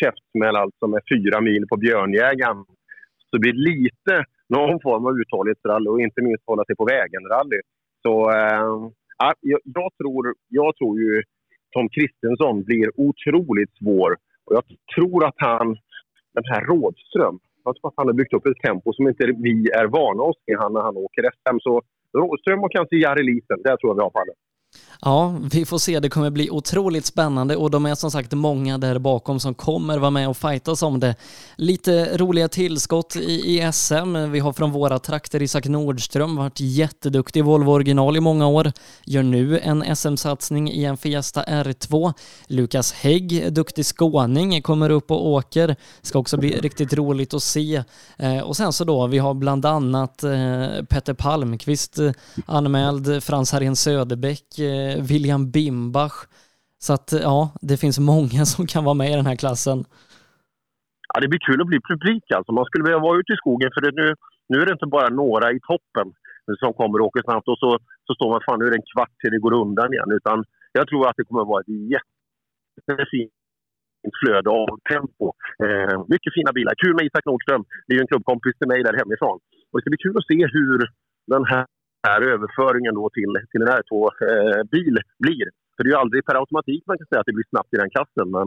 käftsmäll 0.00 0.56
alltså 0.56 0.86
med 0.86 1.02
fyra 1.12 1.40
mil 1.40 1.64
på 1.70 1.76
Björnjägaren. 1.76 2.64
Så 3.26 3.30
det 3.32 3.38
blir 3.38 3.58
lite 3.72 4.24
någon 4.48 4.80
form 4.80 5.06
av 5.06 5.18
uthållighetsrally 5.20 5.88
och 5.88 6.00
inte 6.00 6.22
minst 6.22 6.44
hålla 6.46 6.64
sig 6.64 6.76
på 6.76 6.84
vägen-rally. 6.84 7.60
Så 8.02 8.30
äh, 8.30 8.76
jag, 9.40 9.60
jag, 9.64 9.90
tror, 9.98 10.34
jag 10.48 10.76
tror 10.76 10.98
ju 10.98 11.22
Tom 11.72 11.88
Kristensson 11.88 12.62
blir 12.62 12.88
otroligt 13.06 13.76
svår. 13.78 14.10
Och 14.46 14.54
jag 14.56 14.64
tror 14.94 15.24
att 15.26 15.34
han 15.36 15.76
den 16.36 16.44
här 16.52 16.62
Rådström. 16.70 17.38
Jag 17.64 17.72
tror 17.76 17.88
att 17.88 18.00
han 18.00 18.06
har 18.10 18.14
byggt 18.20 18.34
upp 18.36 18.46
ett 18.46 18.62
tempo 18.68 18.92
som 18.92 19.08
inte 19.08 19.24
vi 19.48 19.56
är 19.80 19.86
vana 19.98 20.22
oss 20.22 20.38
se 20.46 20.54
när 20.74 20.82
han 20.88 20.96
åker 20.96 21.22
SM. 21.36 21.58
Så 21.66 21.82
Rådström 22.18 22.64
och 22.64 22.72
kanske 22.72 22.96
Jari 22.96 23.22
Liten, 23.30 23.58
det 23.64 23.76
tror 23.76 23.90
jag 23.90 23.94
vi 23.98 24.06
har 24.08 24.14
fallet. 24.20 24.38
Ja, 25.00 25.38
vi 25.52 25.64
får 25.64 25.78
se. 25.78 26.00
Det 26.00 26.08
kommer 26.08 26.30
bli 26.30 26.50
otroligt 26.50 27.06
spännande 27.06 27.56
och 27.56 27.70
de 27.70 27.86
är 27.86 27.94
som 27.94 28.10
sagt 28.10 28.32
många 28.32 28.78
där 28.78 28.98
bakom 28.98 29.40
som 29.40 29.54
kommer 29.54 29.98
vara 29.98 30.10
med 30.10 30.28
och 30.28 30.36
fightas 30.36 30.82
om 30.82 31.00
det. 31.00 31.14
Lite 31.56 32.16
roliga 32.16 32.48
tillskott 32.48 33.16
i, 33.16 33.58
i 33.58 33.72
SM. 33.72 34.30
Vi 34.30 34.38
har 34.38 34.52
från 34.52 34.72
våra 34.72 34.98
trakter 34.98 35.42
Isak 35.42 35.66
Nordström, 35.66 36.36
varit 36.36 36.60
jätteduktig 36.60 37.40
i 37.40 37.42
Volvo 37.42 37.72
original 37.72 38.16
i 38.16 38.20
många 38.20 38.46
år. 38.46 38.72
Gör 39.04 39.22
nu 39.22 39.58
en 39.58 39.96
SM-satsning 39.96 40.70
i 40.70 40.84
en 40.84 40.96
Fiesta 40.96 41.42
R2. 41.42 42.12
Lukas 42.46 42.92
Hägg, 42.92 43.52
duktig 43.52 43.86
skåning, 43.86 44.62
kommer 44.62 44.90
upp 44.90 45.10
och 45.10 45.26
åker. 45.26 45.76
Ska 46.02 46.18
också 46.18 46.36
bli 46.36 46.50
riktigt 46.50 46.92
roligt 46.92 47.34
att 47.34 47.42
se. 47.42 47.82
Eh, 48.16 48.40
och 48.40 48.56
sen 48.56 48.72
så 48.72 48.84
då, 48.84 49.06
vi 49.06 49.18
har 49.18 49.34
bland 49.34 49.66
annat 49.66 50.22
eh, 50.22 50.66
Petter 50.88 51.14
Palmqvist 51.14 51.98
eh, 51.98 52.12
anmäld, 52.46 53.22
Frans 53.22 53.52
Harén 53.52 53.76
Söderbäck 53.76 54.58
eh, 54.58 54.85
Eh, 54.86 55.02
William 55.10 55.50
Bimbach. 55.50 56.16
Så 56.78 56.92
att 56.96 57.12
eh, 57.12 57.20
ja, 57.20 57.40
det 57.60 57.76
finns 57.76 57.98
många 57.98 58.40
som 58.52 58.66
kan 58.66 58.84
vara 58.84 59.00
med 59.00 59.10
i 59.12 59.16
den 59.20 59.30
här 59.30 59.36
klassen. 59.36 59.78
Ja, 61.14 61.20
det 61.20 61.28
blir 61.28 61.46
kul 61.48 61.60
att 61.60 61.72
bli 61.72 61.80
publik 61.90 62.26
alltså. 62.36 62.52
Man 62.52 62.64
skulle 62.64 62.84
vilja 62.84 63.06
vara 63.08 63.18
ute 63.20 63.32
i 63.32 63.40
skogen 63.42 63.70
för 63.74 63.80
det 63.80 63.92
nu, 64.02 64.14
nu 64.48 64.56
är 64.60 64.66
det 64.66 64.72
inte 64.72 64.94
bara 64.96 65.08
några 65.08 65.46
i 65.56 65.60
toppen. 65.70 66.08
som 66.62 66.72
kommer 66.72 66.98
och 67.00 67.06
åker 67.06 67.22
snabbt 67.22 67.48
och 67.48 67.58
så, 67.58 67.70
så 68.06 68.12
står 68.14 68.28
man 68.30 68.40
fan 68.46 68.58
nu 68.58 68.66
är 68.66 68.72
det 68.74 68.80
en 68.82 68.92
kvart 68.94 69.14
till 69.20 69.30
det 69.34 69.44
går 69.46 69.54
undan 69.62 69.92
igen. 69.92 70.10
Utan 70.18 70.44
jag 70.78 70.88
tror 70.88 71.08
att 71.08 71.16
det 71.16 71.24
kommer 71.24 71.42
att 71.42 71.52
vara 71.52 71.62
ett 71.64 71.74
jättefint 71.94 73.32
flöde 74.20 74.50
av 74.50 74.68
tempo. 74.92 75.26
Eh, 75.64 75.96
mycket 76.14 76.34
fina 76.38 76.52
bilar. 76.52 76.74
Kul 76.82 76.94
med 76.96 77.06
Isak 77.08 77.24
Nordström. 77.26 77.64
Det 77.84 77.90
är 77.92 77.96
ju 77.98 78.04
en 78.04 78.12
klubbkompis 78.12 78.54
till 78.58 78.70
mig 78.72 78.80
där 78.82 78.98
hemifrån. 79.00 79.38
Och 79.68 79.74
det 79.74 79.82
ska 79.82 79.90
bli 79.90 80.04
kul 80.06 80.16
att 80.18 80.30
se 80.32 80.38
hur 80.56 80.78
den 81.32 81.44
här, 81.52 81.66
här 82.08 82.20
överföringen 82.34 82.94
då 82.94 83.10
till, 83.16 83.32
till 83.50 83.62
en 83.62 83.72
R2-bil 83.78 84.96
eh, 84.96 85.02
blir. 85.24 85.46
För 85.74 85.80
det 85.84 85.88
är 85.88 85.94
ju 85.94 86.02
aldrig 86.04 86.24
per 86.26 86.40
automatik 86.42 86.82
man 86.86 86.98
kan 86.98 87.06
säga 87.06 87.20
att 87.20 87.30
det 87.30 87.38
blir 87.38 87.50
snabbt 87.50 87.74
i 87.74 87.76
den 87.76 87.90
klassen. 87.90 88.26
Men 88.36 88.46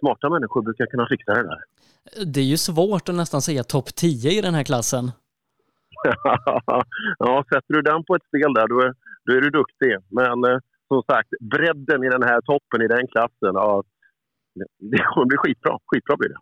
smarta 0.00 0.30
människor 0.30 0.62
brukar 0.62 0.86
kunna 0.86 1.06
fixa 1.12 1.34
det 1.34 1.42
där. 1.52 1.62
Det 2.34 2.40
är 2.40 2.50
ju 2.54 2.56
svårt 2.56 3.08
att 3.08 3.14
nästan 3.14 3.42
säga 3.42 3.62
topp 3.64 3.88
10 3.94 4.30
i 4.38 4.40
den 4.40 4.54
här 4.54 4.64
klassen. 4.64 5.04
ja, 7.18 7.44
sätter 7.52 7.72
du 7.74 7.82
den 7.82 8.04
på 8.04 8.14
ett 8.14 8.26
spel 8.30 8.52
där, 8.58 8.68
då 8.68 8.80
är, 8.80 8.92
då 9.24 9.30
är 9.36 9.40
du 9.40 9.50
duktig. 9.50 9.92
Men 10.18 10.44
eh, 10.44 10.58
som 10.88 11.02
sagt, 11.10 11.30
bredden 11.40 12.04
i 12.04 12.08
den 12.08 12.22
här 12.22 12.40
toppen 12.40 12.82
i 12.82 12.88
den 12.88 13.06
klassen, 13.06 13.54
ja, 13.62 13.82
det 14.92 14.98
kommer 14.98 15.26
bli 15.26 15.36
skitbra. 15.36 15.78
Skitbra 15.86 16.16
blir 16.16 16.28
det. 16.28 16.40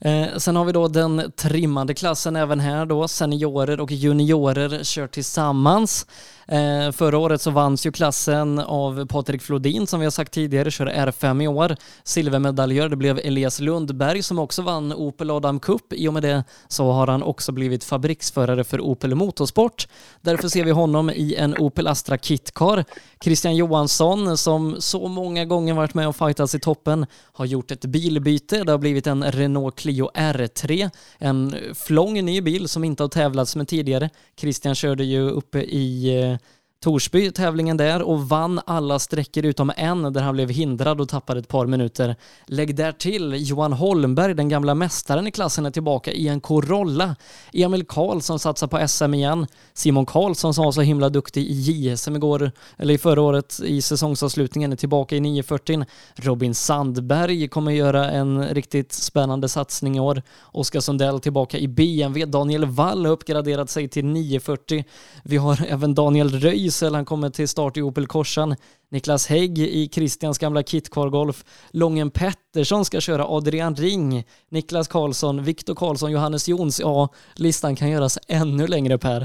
Eh, 0.00 0.36
sen 0.36 0.56
har 0.56 0.64
vi 0.64 0.72
då 0.72 0.88
den 0.88 1.32
trimmade 1.36 1.94
klassen 1.94 2.36
även 2.36 2.60
här 2.60 2.86
då, 2.86 3.08
seniorer 3.08 3.80
och 3.80 3.92
juniorer 3.92 4.84
kör 4.84 5.06
tillsammans. 5.06 6.06
Eh, 6.48 6.92
förra 6.92 7.18
året 7.18 7.40
så 7.40 7.50
vanns 7.50 7.86
ju 7.86 7.92
klassen 7.92 8.58
av 8.58 9.06
Patrik 9.06 9.42
Flodin 9.42 9.86
som 9.86 10.00
vi 10.00 10.06
har 10.06 10.10
sagt 10.10 10.32
tidigare, 10.32 10.70
kör 10.70 10.86
R5 10.86 11.42
i 11.42 11.48
år. 11.48 11.76
Silvermedaljör, 12.04 12.88
det 12.88 12.96
blev 12.96 13.18
Elias 13.18 13.60
Lundberg 13.60 14.22
som 14.22 14.38
också 14.38 14.62
vann 14.62 14.92
Opel 14.92 15.30
Adam 15.30 15.60
Cup. 15.60 15.92
I 15.92 16.08
och 16.08 16.12
med 16.12 16.22
det 16.22 16.44
så 16.68 16.92
har 16.92 17.06
han 17.06 17.22
också 17.22 17.52
blivit 17.52 17.84
fabriksförare 17.84 18.64
för 18.64 18.80
Opel 18.80 19.14
Motorsport. 19.14 19.88
Därför 20.20 20.48
ser 20.48 20.64
vi 20.64 20.70
honom 20.70 21.10
i 21.10 21.34
en 21.34 21.56
Opel 21.58 21.86
Astra 21.86 22.18
Kitcar. 22.18 22.84
Christian 23.22 23.56
Johansson 23.56 24.36
som 24.36 24.76
så 24.78 25.08
många 25.08 25.44
gånger 25.44 25.74
varit 25.74 25.94
med 25.94 26.08
och 26.08 26.16
fightats 26.16 26.54
i 26.54 26.60
toppen 26.60 27.06
har 27.32 27.44
gjort 27.44 27.70
ett 27.70 27.84
bilbyte. 27.84 28.64
Det 28.64 28.70
har 28.70 28.78
blivit 28.78 29.06
en 29.06 29.24
Renault 29.24 29.76
Clio 29.76 30.10
R3, 30.14 30.90
en 31.18 31.54
flång 31.74 32.24
ny 32.24 32.40
bil 32.40 32.68
som 32.68 32.84
inte 32.84 33.02
har 33.02 33.08
tävlats 33.08 33.56
med 33.56 33.68
tidigare. 33.68 34.10
Christian 34.36 34.74
körde 34.74 35.04
ju 35.04 35.30
uppe 35.30 35.60
i 35.62 36.20
eh, 36.20 36.38
Torsby 36.82 37.30
tävlingen 37.30 37.76
där 37.76 38.02
och 38.02 38.28
vann 38.28 38.60
alla 38.66 38.98
sträckor 38.98 39.44
utom 39.44 39.72
en 39.76 40.12
där 40.12 40.20
han 40.20 40.34
blev 40.34 40.50
hindrad 40.50 41.00
och 41.00 41.08
tappade 41.08 41.40
ett 41.40 41.48
par 41.48 41.66
minuter. 41.66 42.16
Lägg 42.46 42.76
där 42.76 42.92
till 42.92 43.34
Johan 43.48 43.72
Holmberg, 43.72 44.34
den 44.34 44.48
gamla 44.48 44.74
mästaren 44.74 45.26
i 45.26 45.30
klassen, 45.30 45.66
är 45.66 45.70
tillbaka 45.70 46.12
i 46.12 46.28
en 46.28 46.40
Corolla. 46.40 47.16
Emil 47.52 47.84
Karlsson 47.84 48.38
satsar 48.38 48.66
på 48.66 48.88
SM 48.88 49.14
igen. 49.14 49.46
Simon 49.74 50.06
Karlsson 50.06 50.54
som 50.54 50.64
var 50.64 50.72
så 50.72 50.80
himla 50.80 51.08
duktig 51.08 51.46
i 51.46 51.52
JSM 51.52 52.16
igår, 52.16 52.50
eller 52.76 52.94
i 52.94 52.98
förra 52.98 53.22
året 53.22 53.60
i 53.64 53.82
säsongsavslutningen, 53.82 54.72
är 54.72 54.76
tillbaka 54.76 55.16
i 55.16 55.20
940. 55.20 55.84
Robin 56.14 56.54
Sandberg 56.54 57.48
kommer 57.48 57.72
göra 57.72 58.10
en 58.10 58.48
riktigt 58.48 58.92
spännande 58.92 59.48
satsning 59.48 59.96
i 59.96 60.00
år. 60.00 60.22
Oskar 60.42 60.80
Sundell 60.80 61.20
tillbaka 61.20 61.58
i 61.58 61.68
BMW. 61.68 62.24
Daniel 62.24 62.64
Wall 62.64 63.06
har 63.06 63.12
uppgraderat 63.12 63.70
sig 63.70 63.88
till 63.88 64.04
940. 64.04 64.84
Vi 65.24 65.36
har 65.36 65.66
även 65.68 65.94
Daniel 65.94 66.40
Röj 66.40 66.71
Rysel, 66.72 66.94
han 66.94 67.04
kommer 67.04 67.28
till 67.28 67.48
start 67.48 67.76
i 67.76 67.82
Opel 67.82 68.06
Korsan. 68.06 68.54
Niklas 68.90 69.26
Hägg 69.30 69.58
i 69.58 69.88
Christians 69.94 70.38
gamla 70.38 70.62
Kitcar 70.62 71.08
Golf. 71.08 71.36
Lången 71.72 72.10
Pettersson 72.10 72.84
ska 72.84 73.00
köra 73.00 73.24
Adrian 73.36 73.74
Ring. 73.74 74.24
Niklas 74.50 74.88
Karlsson, 74.88 75.42
Viktor 75.42 75.74
Karlsson, 75.74 76.12
Johannes 76.12 76.48
Jons. 76.48 76.80
Ja, 76.80 77.08
listan 77.46 77.76
kan 77.76 77.90
göras 77.90 78.14
ännu 78.40 78.66
längre 78.66 78.98
Per. 78.98 79.20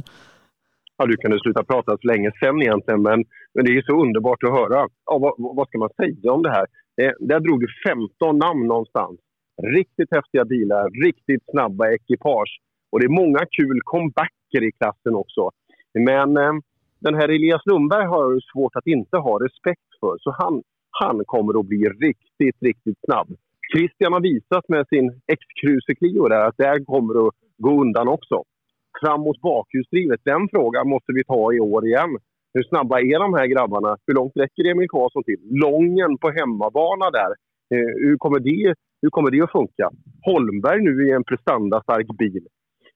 Ja, 0.97 1.05
du 1.05 1.17
kunde 1.17 1.39
sluta 1.39 1.63
prata 1.63 1.91
så 2.01 2.07
länge 2.07 2.29
sen 2.41 2.61
egentligen, 2.61 3.01
men, 3.01 3.19
men 3.53 3.61
det 3.65 3.71
är 3.77 3.81
så 3.81 4.01
underbart 4.03 4.43
att 4.43 4.57
höra. 4.59 4.79
Ja, 5.05 5.17
vad, 5.23 5.33
vad 5.57 5.67
ska 5.67 5.77
man 5.77 5.93
säga 6.01 6.31
om 6.31 6.43
det 6.43 6.53
här? 6.57 6.65
Det, 6.97 7.15
där 7.19 7.39
drog 7.39 7.59
du 7.59 7.67
15 7.87 8.37
namn 8.37 8.67
någonstans. 8.67 9.15
Riktigt 9.77 10.09
häftiga 10.17 10.45
bilar, 10.45 10.83
riktigt 11.05 11.43
snabba 11.51 11.83
ekipage. 11.97 12.53
Och 12.91 12.99
det 12.99 13.05
är 13.05 13.19
många 13.23 13.41
kul 13.57 13.79
comebacker 13.83 14.61
i 14.67 14.71
klassen 14.79 15.15
också. 15.23 15.43
Men 16.09 16.37
eh, 16.37 16.53
den 16.99 17.15
här 17.15 17.29
Elias 17.29 17.61
Lundberg 17.65 18.05
har 18.05 18.23
jag 18.23 18.43
svårt 18.53 18.75
att 18.75 18.87
inte 18.87 19.17
ha 19.17 19.33
respekt 19.45 19.89
för. 19.99 20.15
Så 20.19 20.31
han, 20.31 20.63
han 20.91 21.25
kommer 21.25 21.59
att 21.59 21.65
bli 21.65 21.83
riktigt, 22.07 22.57
riktigt 22.61 22.99
snabb. 23.05 23.27
Christian 23.73 24.13
har 24.13 24.21
visat 24.21 24.69
med 24.69 24.87
sin 24.87 25.07
X-Cruiser 25.35 25.95
Clio 25.99 26.27
där 26.27 26.41
att 26.47 26.57
det 26.57 26.85
kommer 26.85 27.27
att 27.27 27.33
gå 27.57 27.81
undan 27.81 28.07
också. 28.07 28.43
Framåt 29.01 29.41
bakhjulsdrivet, 29.41 30.21
den 30.23 30.49
frågan 30.53 30.89
måste 30.89 31.11
vi 31.13 31.23
ta 31.23 31.53
i 31.53 31.59
år 31.59 31.87
igen. 31.87 32.17
Hur 32.53 32.63
snabba 32.63 32.99
är 32.99 33.19
de 33.19 33.33
här 33.33 33.47
grabbarna? 33.47 33.97
Hur 34.07 34.13
långt 34.13 34.35
räcker 34.35 34.71
Emil 34.71 34.89
Karlsson 34.89 35.23
till? 35.23 35.41
Lången 35.65 36.17
på 36.17 36.29
hemmabana 36.29 37.09
där. 37.11 37.31
Eh, 37.73 37.91
hur, 38.05 38.17
kommer 38.17 38.39
det, 38.39 38.73
hur 39.01 39.09
kommer 39.09 39.31
det 39.31 39.41
att 39.41 39.51
funka? 39.51 39.89
Holmberg 40.25 40.81
nu 40.81 41.07
i 41.07 41.11
en 41.11 41.23
prestandastark 41.23 42.07
bil. 42.17 42.45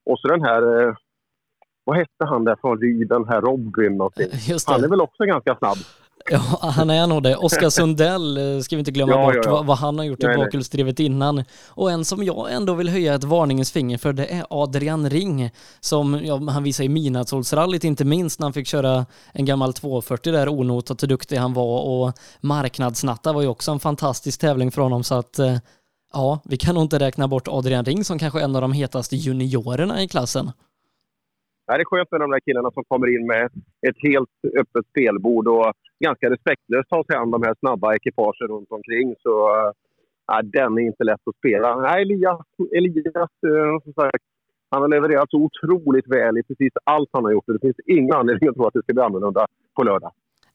Och 0.05 0.19
så 0.19 0.27
den 0.27 0.41
här 0.41 0.61
eh, 0.79 0.93
vad 1.83 1.97
hette 1.97 2.25
han 2.25 2.43
där 2.43 2.55
från 2.61 2.77
Ryden 2.77 3.25
här, 3.27 3.41
Robin 3.41 3.97
någonting? 3.97 4.27
Han 4.67 4.83
är 4.83 4.87
väl 4.87 5.01
också 5.01 5.23
ganska 5.25 5.55
snabb? 5.55 5.77
Ja, 6.29 6.59
han 6.61 6.89
är 6.89 7.07
nog 7.07 7.23
det. 7.23 7.35
Oskar 7.35 7.69
Sundell 7.79 8.37
eh, 8.37 8.59
ska 8.59 8.75
vi 8.75 8.79
inte 8.79 8.91
glömma 8.91 9.11
ja, 9.11 9.25
bort 9.25 9.35
ja, 9.35 9.41
ja. 9.45 9.51
Vad, 9.51 9.65
vad, 9.65 9.77
han 9.77 9.97
har 9.97 10.05
gjort 10.05 10.23
i 10.23 10.27
bakhjulsdrivet 10.27 10.99
innan. 10.99 11.43
Och 11.67 11.91
en 11.91 12.05
som 12.05 12.23
jag 12.23 12.53
ändå 12.53 12.73
vill 12.73 12.89
höja 12.89 13.13
ett 13.13 13.23
varningens 13.23 13.71
finger 13.71 13.97
för, 13.97 14.13
det 14.13 14.25
är 14.25 14.45
Adrian 14.49 15.09
Ring, 15.09 15.49
som 15.79 16.13
han 16.49 16.63
visade 16.63 16.85
i 16.85 16.89
Midnattssolsrallyt 16.89 17.83
inte 17.83 18.05
minst 18.05 18.39
när 18.39 18.45
han 18.45 18.53
fick 18.53 18.67
köra 18.67 19.05
en 19.33 19.45
gammal 19.45 19.73
240 19.73 20.33
där 20.33 20.49
onotat 20.49 21.03
hur 21.03 21.07
duktig 21.07 21.37
han 21.37 21.53
var 21.53 21.81
och 21.81 22.13
marknadsnatta 22.41 23.33
var 23.33 23.41
ju 23.41 23.47
också 23.47 23.71
en 23.71 23.79
fantastisk 23.79 24.41
tävling 24.41 24.71
för 24.71 24.81
honom 24.81 25.03
så 25.03 25.15
att 25.15 25.39
eh, 25.39 25.57
ja, 26.13 26.39
vi 26.43 26.57
kan 26.57 26.75
nog 26.75 26.83
inte 26.83 26.99
räkna 26.99 27.27
bort 27.27 27.47
Adrian 27.47 27.85
Ring 27.85 28.03
som 28.03 28.19
kanske 28.19 28.41
en 28.41 28.55
av 28.55 28.61
de 28.61 28.73
hetaste 28.73 29.15
juniorerna 29.15 30.01
i 30.01 30.07
klassen 30.07 30.51
det 31.77 31.83
är 31.83 31.91
skönt 31.91 32.11
med 32.11 32.21
de 32.21 32.31
där 32.31 32.39
killarna 32.39 32.71
som 32.71 32.83
kommer 32.83 33.07
in 33.15 33.25
med 33.27 33.45
ett 33.87 33.99
helt 34.07 34.35
öppet 34.61 34.85
spelbord 34.91 35.47
och 35.47 35.73
ganska 35.99 36.29
respektlöst 36.29 36.89
tar 36.89 37.03
sig 37.03 37.15
an 37.15 37.31
de 37.31 37.43
här 37.43 37.55
snabba 37.59 37.95
ekipagen 37.95 38.47
runt 38.47 38.71
omkring. 38.71 39.15
Så 39.19 39.33
äh, 40.33 40.41
den 40.43 40.77
är 40.77 40.81
inte 40.81 41.03
lätt 41.03 41.27
att 41.29 41.35
spela. 41.35 41.75
Nej, 41.75 42.01
Elias, 42.01 42.45
Elias 42.77 43.33
äh, 43.51 43.79
som 43.83 43.93
sagt, 43.93 44.23
han 44.71 44.81
har 44.81 44.89
levererat 44.89 45.29
så 45.29 45.37
otroligt 45.37 46.07
väl 46.07 46.37
i 46.37 46.43
precis 46.43 46.73
allt 46.83 47.09
han 47.13 47.23
har 47.23 47.31
gjort. 47.31 47.47
Det 47.47 47.59
finns 47.61 47.79
ingen 47.85 48.13
anledning 48.13 48.49
att 48.49 48.55
tro 48.55 48.65
att 48.65 48.73
det 48.73 48.83
ska 48.83 48.93
bli 48.93 49.03
annorlunda 49.03 49.45
på 49.75 49.83
lördag. 49.83 50.11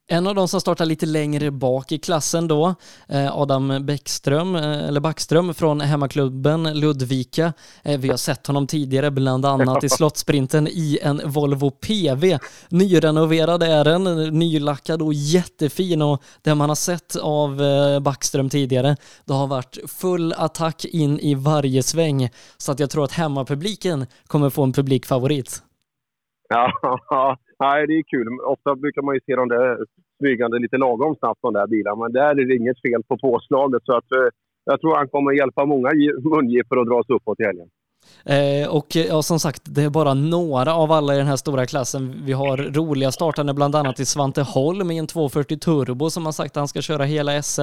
En 0.09 0.27
av 0.27 0.35
de 0.35 0.49
som 0.49 0.61
startar 0.61 0.85
lite 0.85 1.07
längre 1.07 1.51
bak 1.51 1.93
i 1.93 1.99
klassen 1.99 2.49
då, 2.49 2.75
eh, 3.09 3.37
Adam 3.37 3.87
Bäckström, 3.87 4.57
eh, 4.57 4.89
eller 4.89 5.01
Backström 5.01 5.55
från 5.55 5.81
hemmaklubben 5.81 6.81
Ludvika. 6.81 7.53
Eh, 7.83 8.01
vi 8.01 8.09
har 8.09 8.17
sett 8.17 8.47
honom 8.47 8.67
tidigare, 8.67 9.11
bland 9.11 9.47
annat 9.47 9.85
i 9.85 9.89
slottsprinten 9.89 10.69
i 10.69 10.99
en 11.03 11.21
Volvo 11.25 11.71
PV. 11.71 12.39
Nyrenoverad 12.69 13.63
är 13.63 13.85
den, 13.85 14.05
nylackad 14.39 15.03
och 15.03 15.15
jättefin 15.15 16.03
och 16.03 16.23
det 16.43 16.55
man 16.55 16.69
har 16.69 16.77
sett 16.77 17.17
av 17.17 17.63
Backström 18.03 18.49
tidigare, 18.51 18.97
det 19.25 19.33
har 19.33 19.47
varit 19.47 19.79
full 19.87 20.33
attack 20.33 20.85
in 20.85 21.21
i 21.21 21.35
varje 21.35 21.83
sväng. 21.83 22.31
Så 22.57 22.73
att 22.73 22.81
jag 22.81 22.91
tror 22.91 23.05
att 23.05 23.13
hemmapubliken 23.13 24.07
kommer 24.27 24.51
få 24.51 24.63
en 24.63 24.73
publikfavorit. 24.73 25.63
Ja, 26.49 26.73
Nej, 27.61 27.87
det 27.87 27.95
är 27.99 28.03
kul. 28.03 28.27
Ofta 28.41 28.77
brukar 28.77 29.03
man 29.03 29.15
ju 29.15 29.21
se 29.27 29.37
de 29.37 29.49
där 29.49 29.79
smygande 30.19 30.59
lite 30.59 30.77
lagom 30.77 31.15
snabbt, 31.17 31.43
de 31.43 31.53
där 31.53 31.67
bilarna. 31.67 32.03
Men 32.03 32.13
där 32.13 32.31
är 32.41 32.45
det 32.49 32.57
inget 32.57 32.81
fel 32.83 33.03
på 33.09 33.19
påslaget. 33.19 33.83
Så 33.85 33.97
att, 33.97 34.13
eh, 34.13 34.29
jag 34.65 34.81
tror 34.81 34.97
han 34.97 35.09
kommer 35.09 35.33
hjälpa 35.33 35.65
många 35.67 35.91
mungipor 36.35 36.81
att 36.81 36.87
dra 36.87 37.03
sig 37.03 37.17
uppåt 37.17 37.41
i 37.41 37.45
helgen. 37.45 37.69
Eh, 38.25 38.69
och 38.69 38.97
ja, 38.97 39.23
som 39.23 39.41
sagt, 39.41 39.63
det 39.65 39.83
är 39.83 39.91
bara 39.91 40.15
några 40.15 40.75
av 40.75 40.93
alla 40.93 41.15
i 41.15 41.19
den 41.19 41.27
här 41.27 41.37
stora 41.37 41.67
klassen. 41.67 42.23
Vi 42.25 42.33
har 42.33 42.57
roliga 42.57 43.13
startande 43.13 43.55
bland 43.55 43.75
annat 43.75 44.01
i 44.01 44.05
Svante 44.05 44.43
Holm 44.43 44.91
i 44.91 44.99
en 44.99 45.07
240 45.07 45.59
Turbo 45.59 46.11
som 46.11 46.25
har 46.25 46.33
sagt 46.33 46.57
att 46.57 46.61
han 46.61 46.69
ska 46.69 46.83
köra 46.83 47.05
hela 47.05 47.43
SM. 47.43 47.61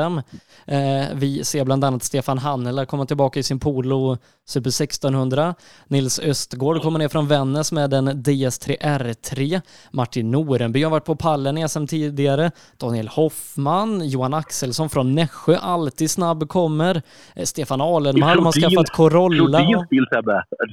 Eh, 0.66 1.06
vi 1.14 1.44
ser 1.44 1.66
bland 1.66 1.84
annat 1.84 2.04
Stefan 2.04 2.38
Hannela 2.38 2.86
komma 2.86 3.06
tillbaka 3.06 3.40
i 3.40 3.44
sin 3.44 3.60
Polo 3.60 4.18
Super 4.46 4.70
1600. 4.70 5.56
Nils 5.88 6.20
Östgård 6.20 6.82
kommer 6.82 7.00
ner 7.00 7.08
från 7.08 7.28
Vännäs 7.28 7.72
med 7.72 7.94
en 7.94 8.10
DS3 8.10 8.78
R3. 8.82 9.62
Martin 9.92 10.32
Norenby 10.32 10.84
har 10.84 10.92
varit 10.92 11.06
på 11.06 11.16
pallen 11.16 11.58
i 11.58 11.70
SM 11.70 11.86
tidigare. 11.86 12.52
Daniel 12.78 13.08
Hoffman, 13.08 14.10
Johan 14.10 14.34
Axelsson 14.34 14.90
från 14.90 15.16
Nässjö, 15.16 15.58
alltid 15.58 16.12
snabb 16.12 16.48
kommer. 16.50 17.02
Eh, 17.36 17.44
Stefan 17.44 17.82
Alenmalm 17.82 18.46
har 18.46 18.52
skaffat 18.52 18.90
Corolla. 18.90 19.58
Flodins 19.58 19.90
bil 19.90 20.06
Sebbe. 20.14 20.33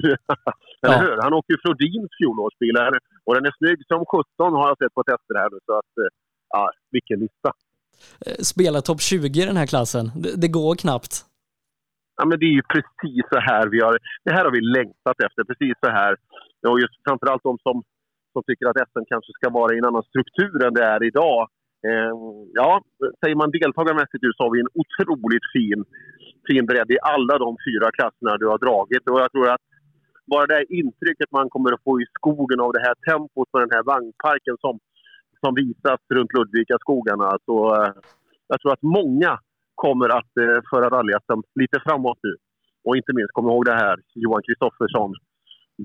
Eller 0.82 0.96
ja. 0.96 1.00
hur? 1.04 1.16
Han 1.24 1.32
åker 1.38 1.50
ju 1.54 1.58
Flodins 1.64 2.10
fjolårsbil 2.18 2.76
här 2.82 2.92
och 3.24 3.34
den 3.36 3.44
är 3.48 3.54
snygg 3.60 3.78
som 3.92 4.00
17 4.06 4.52
har 4.58 4.66
jag 4.70 4.78
sett 4.78 4.94
på 4.94 5.02
tester 5.10 5.34
här 5.40 5.50
nu. 5.52 5.58
Så 5.66 5.72
att, 5.80 5.92
eh, 6.02 6.10
ja, 6.54 6.62
vilken 6.96 7.18
lista. 7.24 7.50
Eh, 8.26 8.38
spela 8.52 8.78
topp 8.80 9.00
20 9.00 9.42
i 9.42 9.46
den 9.50 9.60
här 9.60 9.70
klassen. 9.72 10.04
Det, 10.22 10.32
det 10.42 10.50
går 10.58 10.74
knappt. 10.84 11.14
Ja, 12.18 12.22
men 12.28 12.36
det 12.40 12.46
är 12.52 12.56
ju 12.60 12.64
precis 12.74 13.24
så 13.32 13.40
här 13.50 13.64
vi 13.74 13.78
har... 13.80 13.94
Det 14.24 14.32
här 14.36 14.44
har 14.46 14.52
vi 14.58 14.62
längtat 14.78 15.18
efter. 15.26 15.40
Precis 15.50 15.74
så 15.84 15.90
här. 16.00 16.12
Och 16.68 16.80
just 16.84 16.96
framförallt 17.06 17.42
de 17.42 17.58
som 17.66 17.76
som 18.32 18.42
tycker 18.46 18.66
att 18.66 18.82
SM 18.88 19.04
kanske 19.12 19.32
ska 19.38 19.46
vara 19.60 19.74
i 19.74 19.78
en 19.78 19.88
annan 19.90 20.08
struktur 20.10 20.56
än 20.66 20.74
det 20.74 20.84
är 20.94 21.02
idag. 21.10 21.40
Eh, 21.88 22.12
ja, 22.60 22.70
säger 23.20 23.36
man 23.42 23.50
deltagarmässigt 23.50 24.22
så 24.36 24.42
har 24.44 24.52
vi 24.54 24.60
en 24.60 24.74
otroligt 24.82 25.46
fin, 25.56 25.80
fin 26.50 26.66
bredd 26.66 26.90
i 26.90 26.98
alla 27.14 27.34
de 27.38 27.50
fyra 27.66 27.88
klasserna 27.96 28.32
du 28.36 28.46
har 28.52 28.58
dragit. 28.66 29.04
Och 29.10 29.20
jag 29.20 29.32
tror 29.32 29.48
att 29.54 29.64
bara 30.32 30.46
det 30.46 30.64
intrycket 30.82 31.30
man 31.38 31.50
kommer 31.50 31.72
att 31.72 31.84
få 31.84 32.00
i 32.00 32.06
skogen 32.18 32.60
av 32.60 32.72
det 32.72 32.82
här 32.86 32.96
tempot 33.08 33.48
med 33.52 33.62
den 33.62 33.74
här 33.76 33.84
vagnparken 33.92 34.56
som, 34.64 34.74
som 35.42 35.54
visas 35.54 36.00
runt 36.14 36.32
Ludvika-skogarna. 36.36 37.38
Så 37.46 37.56
eh, 37.74 37.92
jag 38.50 38.60
tror 38.60 38.72
att 38.72 38.82
många 38.82 39.32
kommer 39.74 40.08
att 40.18 40.32
eh, 40.44 40.60
föra 40.70 40.86
rally 40.94 41.12
lite 41.54 41.80
framåt 41.86 42.18
nu. 42.22 42.34
Och 42.84 42.96
inte 42.96 43.12
minst, 43.12 43.32
kom 43.32 43.46
ihåg 43.48 43.64
det 43.64 43.78
här, 43.84 43.96
Johan 44.14 44.42
Kristoffersson. 44.46 45.14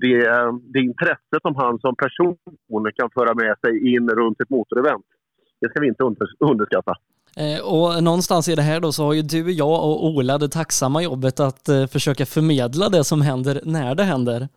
Det, 0.04 0.26
eh, 0.28 0.52
det 0.74 0.80
intresse 0.80 1.36
som 1.42 1.56
han 1.56 1.80
som 1.80 1.96
person 1.96 2.38
kan 3.00 3.10
föra 3.18 3.34
med 3.34 3.56
sig 3.64 3.94
in 3.94 4.10
runt 4.10 4.42
ett 4.42 4.50
motorevent, 4.50 5.06
det 5.62 5.70
ska 5.70 5.82
vi 5.82 5.88
inte 5.88 6.04
underskatta. 6.40 6.94
Eh, 7.42 7.60
och 7.76 8.04
någonstans 8.04 8.50
i 8.50 8.56
det 8.56 8.62
här 8.62 8.80
då 8.80 8.92
så 8.92 9.04
har 9.06 9.14
ju 9.14 9.22
du, 9.22 9.52
jag 9.52 9.76
och 9.88 10.06
Ola 10.06 10.38
det 10.38 10.50
tacksamma 10.50 11.04
jobbet 11.04 11.40
att 11.40 11.70
eh, 11.70 11.86
försöka 11.96 12.26
förmedla 12.26 12.90
det 12.90 13.04
som 13.04 13.22
händer 13.22 13.56
när 13.66 13.96
det 13.96 14.04
händer. 14.04 14.48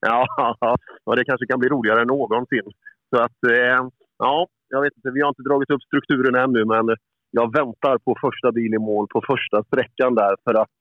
Ja, 0.00 0.26
och 1.04 1.16
det 1.16 1.24
kanske 1.24 1.46
kan 1.46 1.60
bli 1.60 1.68
roligare 1.68 2.00
än 2.00 2.06
någonsin. 2.06 2.66
Så 3.10 3.22
att, 3.22 3.40
eh, 3.54 3.80
ja, 4.18 4.46
jag 4.68 4.80
vet 4.82 4.96
inte, 4.96 5.10
vi 5.10 5.20
har 5.20 5.28
inte 5.28 5.42
dragit 5.42 5.70
upp 5.70 5.82
strukturen 5.82 6.34
ännu 6.44 6.64
men 6.64 6.96
jag 7.30 7.52
väntar 7.58 7.98
på 7.98 8.16
första 8.20 8.52
bil 8.52 8.74
i 8.74 8.78
mål 8.78 9.06
på 9.14 9.22
första 9.32 9.64
sträckan 9.64 10.14
där 10.14 10.34
för 10.44 10.54
att 10.62 10.76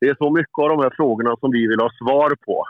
det 0.00 0.06
är 0.08 0.16
så 0.18 0.30
mycket 0.30 0.58
av 0.62 0.68
de 0.68 0.78
här 0.84 0.92
frågorna 0.96 1.36
som 1.40 1.50
vi 1.50 1.66
vill 1.66 1.80
ha 1.80 1.90
svar 2.00 2.30
på. 2.46 2.64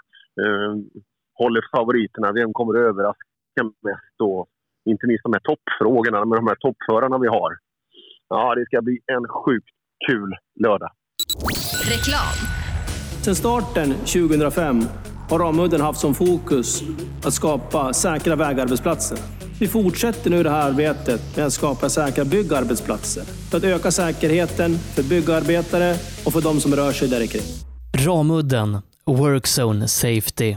Håller 1.34 1.62
favoriterna? 1.76 2.32
Vem 2.32 2.52
kommer 2.52 2.72
att 2.74 2.88
överraska 2.90 3.62
mest? 3.82 4.16
Och 4.22 4.46
inte 4.90 5.06
minst 5.06 5.24
de 5.24 5.32
här 5.32 5.44
toppfrågorna 5.50 6.24
med 6.24 6.38
de 6.38 6.46
här 6.46 6.60
toppförarna 6.66 7.18
vi 7.18 7.28
har. 7.28 7.52
Ja, 8.28 8.54
det 8.54 8.66
ska 8.66 8.82
bli 8.82 8.92
en 8.92 9.28
sjukt 9.28 9.68
kul 10.08 10.30
lördag. 10.64 10.90
Reklam. 11.90 12.36
Sedan 13.22 13.34
starten 13.34 13.94
2005 13.94 14.82
har 15.30 15.38
Ramudden 15.38 15.80
haft 15.80 16.00
som 16.00 16.14
fokus 16.14 16.82
att 17.24 17.34
skapa 17.34 17.92
säkra 17.92 18.36
vägarbetsplatser. 18.36 19.18
Vi 19.60 19.68
fortsätter 19.68 20.30
nu 20.30 20.42
det 20.42 20.50
här 20.50 20.70
arbetet 20.70 21.36
med 21.36 21.46
att 21.46 21.52
skapa 21.52 21.88
säkra 21.88 22.24
byggarbetsplatser 22.24 23.22
för 23.50 23.58
att 23.58 23.64
öka 23.64 23.90
säkerheten 23.90 24.74
för 24.74 25.02
byggarbetare 25.02 25.94
och 26.26 26.32
för 26.32 26.40
de 26.40 26.60
som 26.60 26.74
rör 26.74 26.92
sig 26.92 27.08
där 27.08 27.26
kring. 27.26 27.42
Ramudden 28.06 28.78
Workzone 29.06 29.88
Safety. 29.88 30.56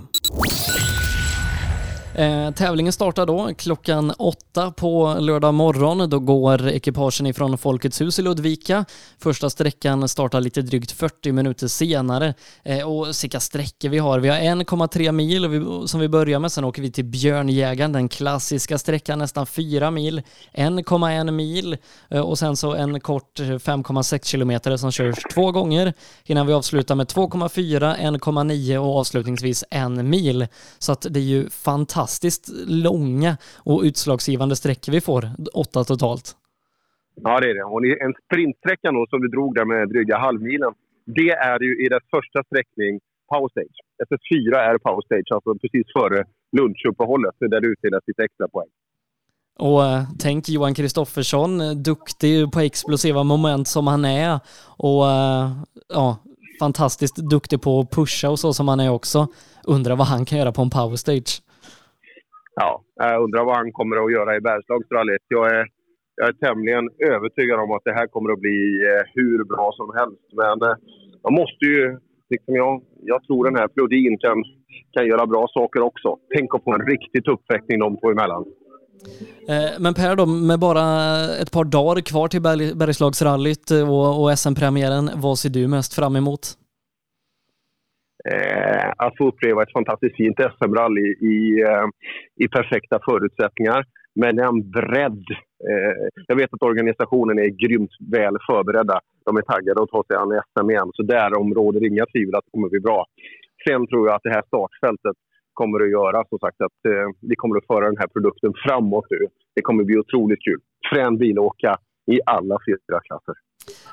Eh, 2.20 2.52
tävlingen 2.52 2.94
startar 2.94 3.26
då 3.26 3.52
klockan 3.58 4.12
åtta 4.18 4.72
på 4.72 5.18
lördag 5.20 5.54
morgon. 5.54 6.10
Då 6.10 6.20
går 6.20 6.68
ekipagen 6.68 7.26
ifrån 7.28 7.58
Folkets 7.58 8.02
hus 8.02 8.20
i 8.20 8.22
Ludvika. 8.22 8.86
Första 9.18 9.50
sträckan 9.50 10.08
startar 10.08 10.42
lite 10.42 10.62
drygt 10.62 10.92
40 10.92 11.32
minuter 11.32 11.68
senare. 11.68 12.34
Eh, 12.64 12.88
och 12.88 13.08
vilka 13.24 13.40
sträckor 13.40 13.90
vi 13.90 13.98
har. 13.98 14.20
Vi 14.20 14.30
har 14.30 14.38
1,3 14.38 15.12
mil 15.12 15.66
som 15.88 16.00
vi 16.00 16.10
börjar 16.10 16.40
med. 16.40 16.52
Sen 16.52 16.64
åker 16.64 16.82
vi 16.82 16.92
till 16.92 17.06
Björnjägaren, 17.06 17.92
den 17.92 18.10
klassiska 18.10 18.78
sträckan 18.78 19.20
nästan 19.20 19.46
4 19.46 19.92
mil. 19.92 20.22
1,1 20.54 21.32
mil 21.32 21.78
eh, 22.10 22.22
och 22.22 22.40
sen 22.40 22.58
så 22.58 22.74
en 22.76 23.00
kort 23.00 23.40
5,6 23.40 24.26
kilometer 24.26 24.78
som 24.78 24.92
körs 24.92 25.24
två 25.34 25.52
gånger 25.52 25.94
innan 26.24 26.48
vi 26.48 26.54
avslutar 26.54 26.96
med 26.96 27.08
2,4, 27.08 27.96
1,9 27.98 28.78
och 28.78 29.00
avslutningsvis 29.00 29.64
en 29.72 30.10
mil. 30.10 30.48
Så 30.80 30.92
att 30.92 31.06
det 31.10 31.20
är 31.20 31.24
ju 31.24 31.50
fantastiskt 31.50 32.09
fantastiskt 32.10 32.50
långa 32.68 33.38
och 33.66 33.82
utslagsgivande 33.84 34.56
sträckor 34.56 34.92
vi 34.92 35.02
får, 35.02 35.24
åtta 35.54 35.84
totalt. 35.84 36.36
Ja, 37.16 37.40
det 37.40 37.50
är 37.50 37.56
det. 37.56 37.64
Och 37.64 37.82
en 37.86 38.14
sprintsträcka 38.26 38.92
då, 38.92 39.06
som 39.10 39.22
du 39.22 39.28
drog 39.28 39.56
där 39.56 39.66
med 39.66 39.90
dryga 39.90 40.18
halvmilen, 40.18 40.74
det 41.06 41.32
är 41.32 41.60
ju 41.60 41.86
i 41.86 41.90
dess 41.90 42.04
första 42.16 42.44
sträckning 42.44 43.00
power 43.32 43.50
stage. 43.50 43.78
SS4 44.08 44.54
är 44.70 44.78
power 44.78 45.02
stage, 45.06 45.30
alltså 45.36 45.52
precis 45.62 45.86
före 45.98 46.24
lunchuppehållet, 46.58 47.36
där 47.40 47.62
du 47.62 47.72
utdelar 47.72 48.02
sitt 48.06 48.20
extra 48.20 48.48
poäng. 48.48 48.72
Och 49.60 49.86
äh, 49.86 50.04
tänk 50.20 50.50
Johan 50.50 50.74
Kristoffersson, 50.74 51.84
duktig 51.84 52.52
på 52.52 52.60
explosiva 52.60 53.24
moment 53.24 53.68
som 53.68 53.88
han 53.88 54.06
är 54.06 54.40
och 54.78 55.08
äh, 55.08 55.50
ja, 55.94 56.18
fantastiskt 56.60 57.16
duktig 57.16 57.62
på 57.62 57.80
att 57.80 57.92
pusha 57.92 58.30
och 58.30 58.40
så 58.40 58.54
som 58.54 58.68
han 58.68 58.80
är 58.80 58.90
också. 58.90 59.28
Undrar 59.64 59.96
vad 59.96 60.08
han 60.08 60.26
kan 60.26 60.38
göra 60.38 60.52
på 60.52 60.62
en 60.62 60.70
power 60.70 60.96
stage 60.96 61.42
ja, 62.60 62.84
jag 62.96 63.24
undrar 63.24 63.44
vad 63.46 63.58
han 63.58 63.72
kommer 63.72 63.96
att 64.06 64.12
göra 64.18 64.36
i 64.36 64.42
Bergslagsrallyt. 64.42 65.26
Jag 65.28 65.46
är, 65.58 65.66
jag 66.16 66.28
är 66.32 66.34
tämligen 66.34 66.86
övertygad 67.14 67.60
om 67.60 67.72
att 67.72 67.86
det 67.86 67.94
här 68.00 68.08
kommer 68.08 68.30
att 68.34 68.44
bli 68.46 68.62
eh, 68.90 69.04
hur 69.16 69.38
bra 69.52 69.68
som 69.80 69.90
helst. 70.00 70.26
Men 70.42 70.56
eh, 70.70 70.76
man 71.26 71.34
måste 71.42 71.66
ju, 71.74 71.82
liksom 72.30 72.56
jag, 72.62 72.74
jag 73.12 73.24
tror 73.24 73.46
den 73.46 73.56
här 73.60 73.70
Flodin 73.74 74.18
kan, 74.18 74.38
kan 74.94 75.06
göra 75.12 75.26
bra 75.26 75.48
saker 75.58 75.82
också. 75.82 76.10
Tänk 76.36 76.56
att 76.56 76.64
få 76.64 76.74
en 76.74 76.86
riktig 76.94 77.28
uppväckning 77.28 77.80
de 77.80 77.98
två 77.98 78.12
emellan. 78.12 78.46
Eh, 79.50 79.72
men 79.80 79.94
Per 79.94 80.16
då, 80.16 80.26
med 80.26 80.60
bara 80.60 80.86
ett 81.42 81.52
par 81.52 81.64
dagar 81.64 82.02
kvar 82.02 82.28
till 82.28 82.42
Bergslagsrallyt 82.82 83.72
och, 83.72 84.22
och 84.22 84.40
SM-premiären, 84.40 85.10
vad 85.16 85.38
ser 85.38 85.50
du 85.50 85.68
mest 85.68 85.94
fram 85.94 86.16
emot? 86.16 86.59
Eh, 88.26 88.90
att 88.98 89.18
få 89.18 89.28
uppleva 89.28 89.64
ett 89.64 89.74
fantastiskt 89.74 90.16
fint 90.16 90.40
SM-rally 90.40 91.08
i, 91.36 91.62
eh, 91.62 91.88
i 92.36 92.48
perfekta 92.48 93.00
förutsättningar 93.06 93.86
med 94.16 94.40
en 94.40 94.72
bredd. 94.72 95.26
Eh, 95.70 96.08
jag 96.28 96.36
vet 96.36 96.54
att 96.54 96.64
organisationen 96.64 97.40
är 97.40 97.50
grymt 97.64 97.92
väl 98.12 98.38
förberedda. 98.50 99.00
De 99.26 99.38
är 99.38 99.42
taggade 99.42 99.84
att 99.84 99.90
ta 99.90 100.04
sig 100.04 100.18
an 100.18 100.42
SM 100.52 100.70
igen, 100.70 100.90
så 100.94 101.04
därom 101.04 101.54
råder 101.54 101.88
inga 101.88 102.06
tvivel 102.06 102.36
att 102.36 102.46
det 102.46 102.52
kommer 102.52 102.70
bli 102.70 102.80
bra. 102.80 103.06
Sen 103.68 103.88
tror 103.88 104.08
jag 104.08 104.16
att 104.16 104.24
det 104.24 104.30
här 104.38 104.44
startfältet 104.48 105.18
kommer 105.54 105.80
att 105.84 105.92
göra 105.92 106.26
som 106.30 106.40
sagt 106.40 106.62
att 106.62 106.80
eh, 106.92 107.08
vi 107.30 107.36
kommer 107.36 107.58
att 107.58 107.68
föra 107.68 107.86
den 107.86 107.98
här 107.98 108.08
produkten 108.08 108.54
framåt 108.66 109.06
nu. 109.10 109.28
Det 109.56 109.62
kommer 109.62 109.84
att 109.84 109.88
bli 109.88 109.98
otroligt 109.98 110.44
kul. 110.44 110.60
Frän 110.90 111.18
bil 111.18 111.40
åka 111.40 111.78
i 112.12 112.20
alla 112.26 112.58
fyra 112.68 113.00
klasser. 113.08 113.36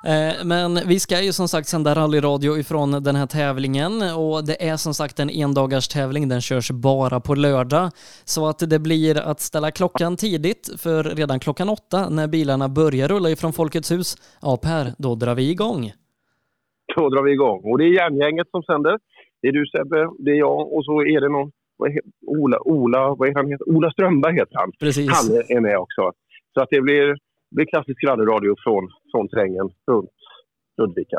Eh, 0.04 0.44
men 0.44 0.80
vi 0.88 1.00
ska 1.00 1.22
ju 1.22 1.32
som 1.32 1.48
sagt 1.48 1.68
sända 1.68 1.94
rallyradio 1.94 2.58
ifrån 2.58 2.90
den 2.90 3.16
här 3.16 3.26
tävlingen 3.26 3.92
och 4.16 4.44
det 4.44 4.68
är 4.68 4.76
som 4.76 4.94
sagt 4.94 5.20
en 5.20 5.30
endagars 5.30 5.88
tävling. 5.88 6.28
Den 6.28 6.40
körs 6.40 6.70
bara 6.70 7.20
på 7.20 7.34
lördag. 7.34 7.90
Så 8.24 8.46
att 8.46 8.58
det 8.70 8.78
blir 8.78 9.18
att 9.18 9.40
ställa 9.40 9.70
klockan 9.70 10.16
tidigt 10.16 10.70
för 10.82 11.04
redan 11.04 11.40
klockan 11.40 11.68
åtta 11.68 12.08
när 12.08 12.28
bilarna 12.28 12.68
börjar 12.68 13.08
rulla 13.08 13.30
ifrån 13.30 13.52
Folkets 13.52 13.92
hus. 13.92 14.16
Ja 14.42 14.56
Per, 14.56 14.92
då 14.98 15.14
drar 15.14 15.34
vi 15.34 15.50
igång. 15.50 15.92
Då 16.96 17.08
drar 17.08 17.22
vi 17.22 17.32
igång 17.32 17.60
och 17.64 17.78
det 17.78 17.84
är 17.84 17.92
järngänget 17.92 18.48
som 18.50 18.62
sänder. 18.62 18.98
Det 19.42 19.48
är 19.48 19.52
du 19.52 19.66
Sebbe, 19.66 20.08
det 20.18 20.30
är 20.30 20.34
jag 20.34 20.72
och 20.72 20.84
så 20.84 21.00
är 21.00 21.20
det 21.20 21.28
någon 21.28 21.50
Ola, 22.26 22.58
Ola, 22.60 23.14
vad 23.14 23.28
heter 23.28 23.42
han? 23.42 23.76
Ola 23.76 23.90
Strömberg 23.90 24.34
heter 24.34 24.56
han. 24.58 24.72
Precis. 24.80 25.10
Han 25.10 25.36
är 25.56 25.60
med 25.60 25.78
också. 25.78 26.12
Så 26.54 26.60
att 26.60 26.68
det 26.70 26.80
blir 26.80 27.16
det 27.50 27.54
blir 27.56 27.66
klassisk 27.66 28.04
rallyradio 28.04 28.54
från, 28.64 28.90
från 29.12 29.28
terrängen 29.28 29.70
runt 29.90 30.10
Ludvika. 30.78 31.18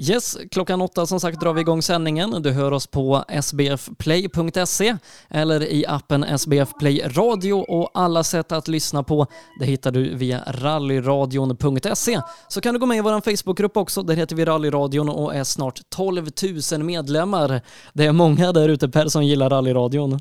Yes, 0.00 0.38
klockan 0.50 0.80
åtta 0.80 1.06
som 1.06 1.20
sagt 1.20 1.40
drar 1.40 1.54
vi 1.54 1.60
igång 1.60 1.82
sändningen. 1.82 2.30
Du 2.42 2.50
hör 2.50 2.72
oss 2.72 2.86
på 2.86 3.24
sbfplay.se 3.42 4.96
eller 5.30 5.72
i 5.72 5.84
appen 5.88 6.24
SBF 6.24 6.68
Play 6.80 7.00
Radio 7.16 7.54
och 7.54 7.90
alla 7.94 8.22
sätt 8.22 8.52
att 8.52 8.68
lyssna 8.68 9.02
på 9.02 9.26
det 9.60 9.66
hittar 9.66 9.90
du 9.90 10.16
via 10.16 10.38
rallyradion.se. 10.46 12.18
Så 12.48 12.60
kan 12.60 12.74
du 12.74 12.80
gå 12.80 12.86
med 12.86 12.96
i 12.96 13.00
vår 13.00 13.36
Facebookgrupp 13.36 13.76
också, 13.76 14.02
där 14.02 14.14
heter 14.14 14.36
vi 14.36 14.44
Rallyradion 14.44 15.08
och 15.08 15.34
är 15.34 15.44
snart 15.44 15.80
12 15.96 16.24
000 16.72 16.84
medlemmar. 16.84 17.48
Det 17.94 18.04
är 18.04 18.12
många 18.12 18.52
där 18.52 18.68
ute 18.68 18.88
Per 18.88 19.06
som 19.06 19.24
gillar 19.24 19.50
rallyradion. 19.50 20.18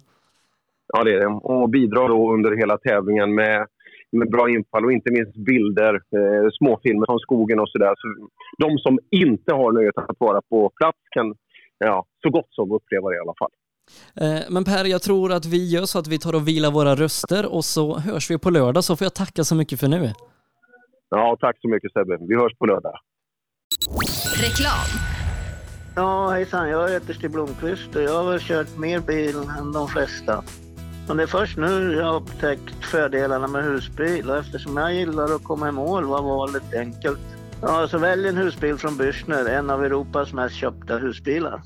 Ja, 0.93 1.03
det 1.03 1.13
är 1.13 1.19
det. 1.19 1.27
Och 1.27 1.69
bidrar 1.69 2.09
då 2.09 2.33
under 2.33 2.57
hela 2.57 2.77
tävlingen 2.77 3.35
med 3.35 3.67
med 4.11 4.29
bra 4.29 4.49
infall 4.49 4.85
och 4.85 4.91
inte 4.91 5.11
minst 5.11 5.35
bilder, 5.35 5.93
eh, 5.93 6.49
småfilmer 6.57 7.05
från 7.05 7.19
skogen 7.19 7.59
och 7.59 7.69
sådär. 7.69 7.93
Så 7.97 8.07
de 8.57 8.77
som 8.77 8.99
inte 9.11 9.53
har 9.53 9.71
nöjet 9.71 9.97
att 9.97 10.19
vara 10.19 10.41
på 10.41 10.69
plats 10.69 10.99
kan 11.11 11.35
ja, 11.77 12.05
så 12.23 12.29
gott 12.29 12.47
som 12.49 12.71
uppleva 12.71 13.09
det 13.09 13.15
i 13.15 13.19
alla 13.19 13.33
fall. 13.39 13.51
Eh, 14.21 14.43
men 14.49 14.63
Per, 14.63 14.85
jag 14.85 15.01
tror 15.01 15.31
att 15.31 15.45
vi 15.45 15.69
gör 15.69 15.85
så 15.85 15.99
att 15.99 16.07
vi 16.07 16.19
tar 16.19 16.35
och 16.35 16.47
vilar 16.47 16.71
våra 16.71 16.95
röster 16.95 17.53
och 17.55 17.65
så 17.65 17.99
hörs 17.99 18.31
vi 18.31 18.37
på 18.37 18.49
lördag 18.49 18.83
så 18.83 18.95
får 18.95 19.05
jag 19.05 19.15
tacka 19.15 19.43
så 19.43 19.55
mycket 19.55 19.79
för 19.79 19.87
nu. 19.87 20.13
Ja, 21.09 21.37
tack 21.39 21.61
så 21.61 21.69
mycket 21.69 21.91
Sebbe. 21.91 22.17
Vi 22.19 22.35
hörs 22.35 22.57
på 22.57 22.65
lördag. 22.65 22.99
Reklam. 24.41 24.87
Ja, 25.95 26.29
hejsan. 26.29 26.69
Jag 26.69 26.89
heter 26.89 27.13
Stig 27.13 27.31
Blomqvist 27.31 27.95
och 27.95 28.01
jag 28.01 28.23
har 28.23 28.31
väl 28.31 28.39
kört 28.39 28.77
mer 28.77 28.99
bil 28.99 29.35
än 29.59 29.71
de 29.71 29.87
flesta. 29.87 30.43
Men 31.07 31.17
det 31.17 31.23
är 31.23 31.27
först 31.27 31.57
nu 31.57 31.93
jag 31.93 32.05
har 32.05 32.15
upptäckt 32.15 32.85
fördelarna 32.85 33.47
med 33.47 33.63
husbil 33.63 34.29
och 34.29 34.37
eftersom 34.37 34.77
jag 34.77 34.93
gillar 34.93 35.35
att 35.35 35.43
komma 35.43 35.69
i 35.69 35.71
mål 35.71 36.05
var 36.05 36.21
valet 36.21 36.73
enkelt. 36.73 37.19
Ja, 37.61 37.87
så 37.87 37.97
välj 37.97 38.27
en 38.27 38.37
husbil 38.37 38.77
från 38.77 38.97
Bürstner, 38.97 39.49
en 39.49 39.69
av 39.69 39.85
Europas 39.85 40.33
mest 40.33 40.55
köpta 40.55 40.97
husbilar. 40.97 41.61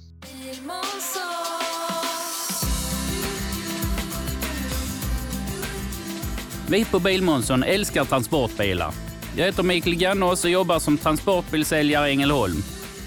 Vi 6.69 6.85
på 6.85 6.99
Bilmånsson 6.99 7.63
älskar 7.63 8.05
transportbilar. 8.05 8.93
Jag 9.35 9.45
heter 9.45 9.63
Mikael 9.63 9.95
Gannås 9.95 10.43
och 10.43 10.49
jobbar 10.49 10.79
som 10.79 10.97
transportbilsäljare 10.97 12.09
i 12.09 12.11
Ängelholm. 12.11 12.63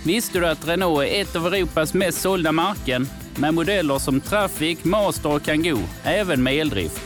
Visste 0.07 0.39
du 0.39 0.47
att 0.47 0.69
Renault 0.69 1.03
är 1.03 1.23
ett 1.23 1.37
av 1.37 1.47
Europas 1.47 1.95
mest 1.95 2.21
sålda 2.21 2.53
märken 2.53 3.07
med 3.39 3.55
modeller 3.55 3.99
som 3.99 4.21
Traffic, 4.21 4.85
Master 4.85 5.35
och 5.35 5.43
Kangoo, 5.43 5.83
även 6.05 6.43
med 6.43 6.55
eldrift? 6.55 7.01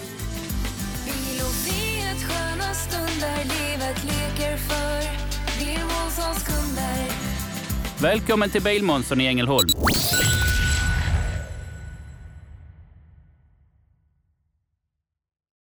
Välkommen 8.00 8.50
till 8.50 8.62
Bilmånsson 8.62 9.20
i 9.20 9.26
Ängelholm. 9.26 9.68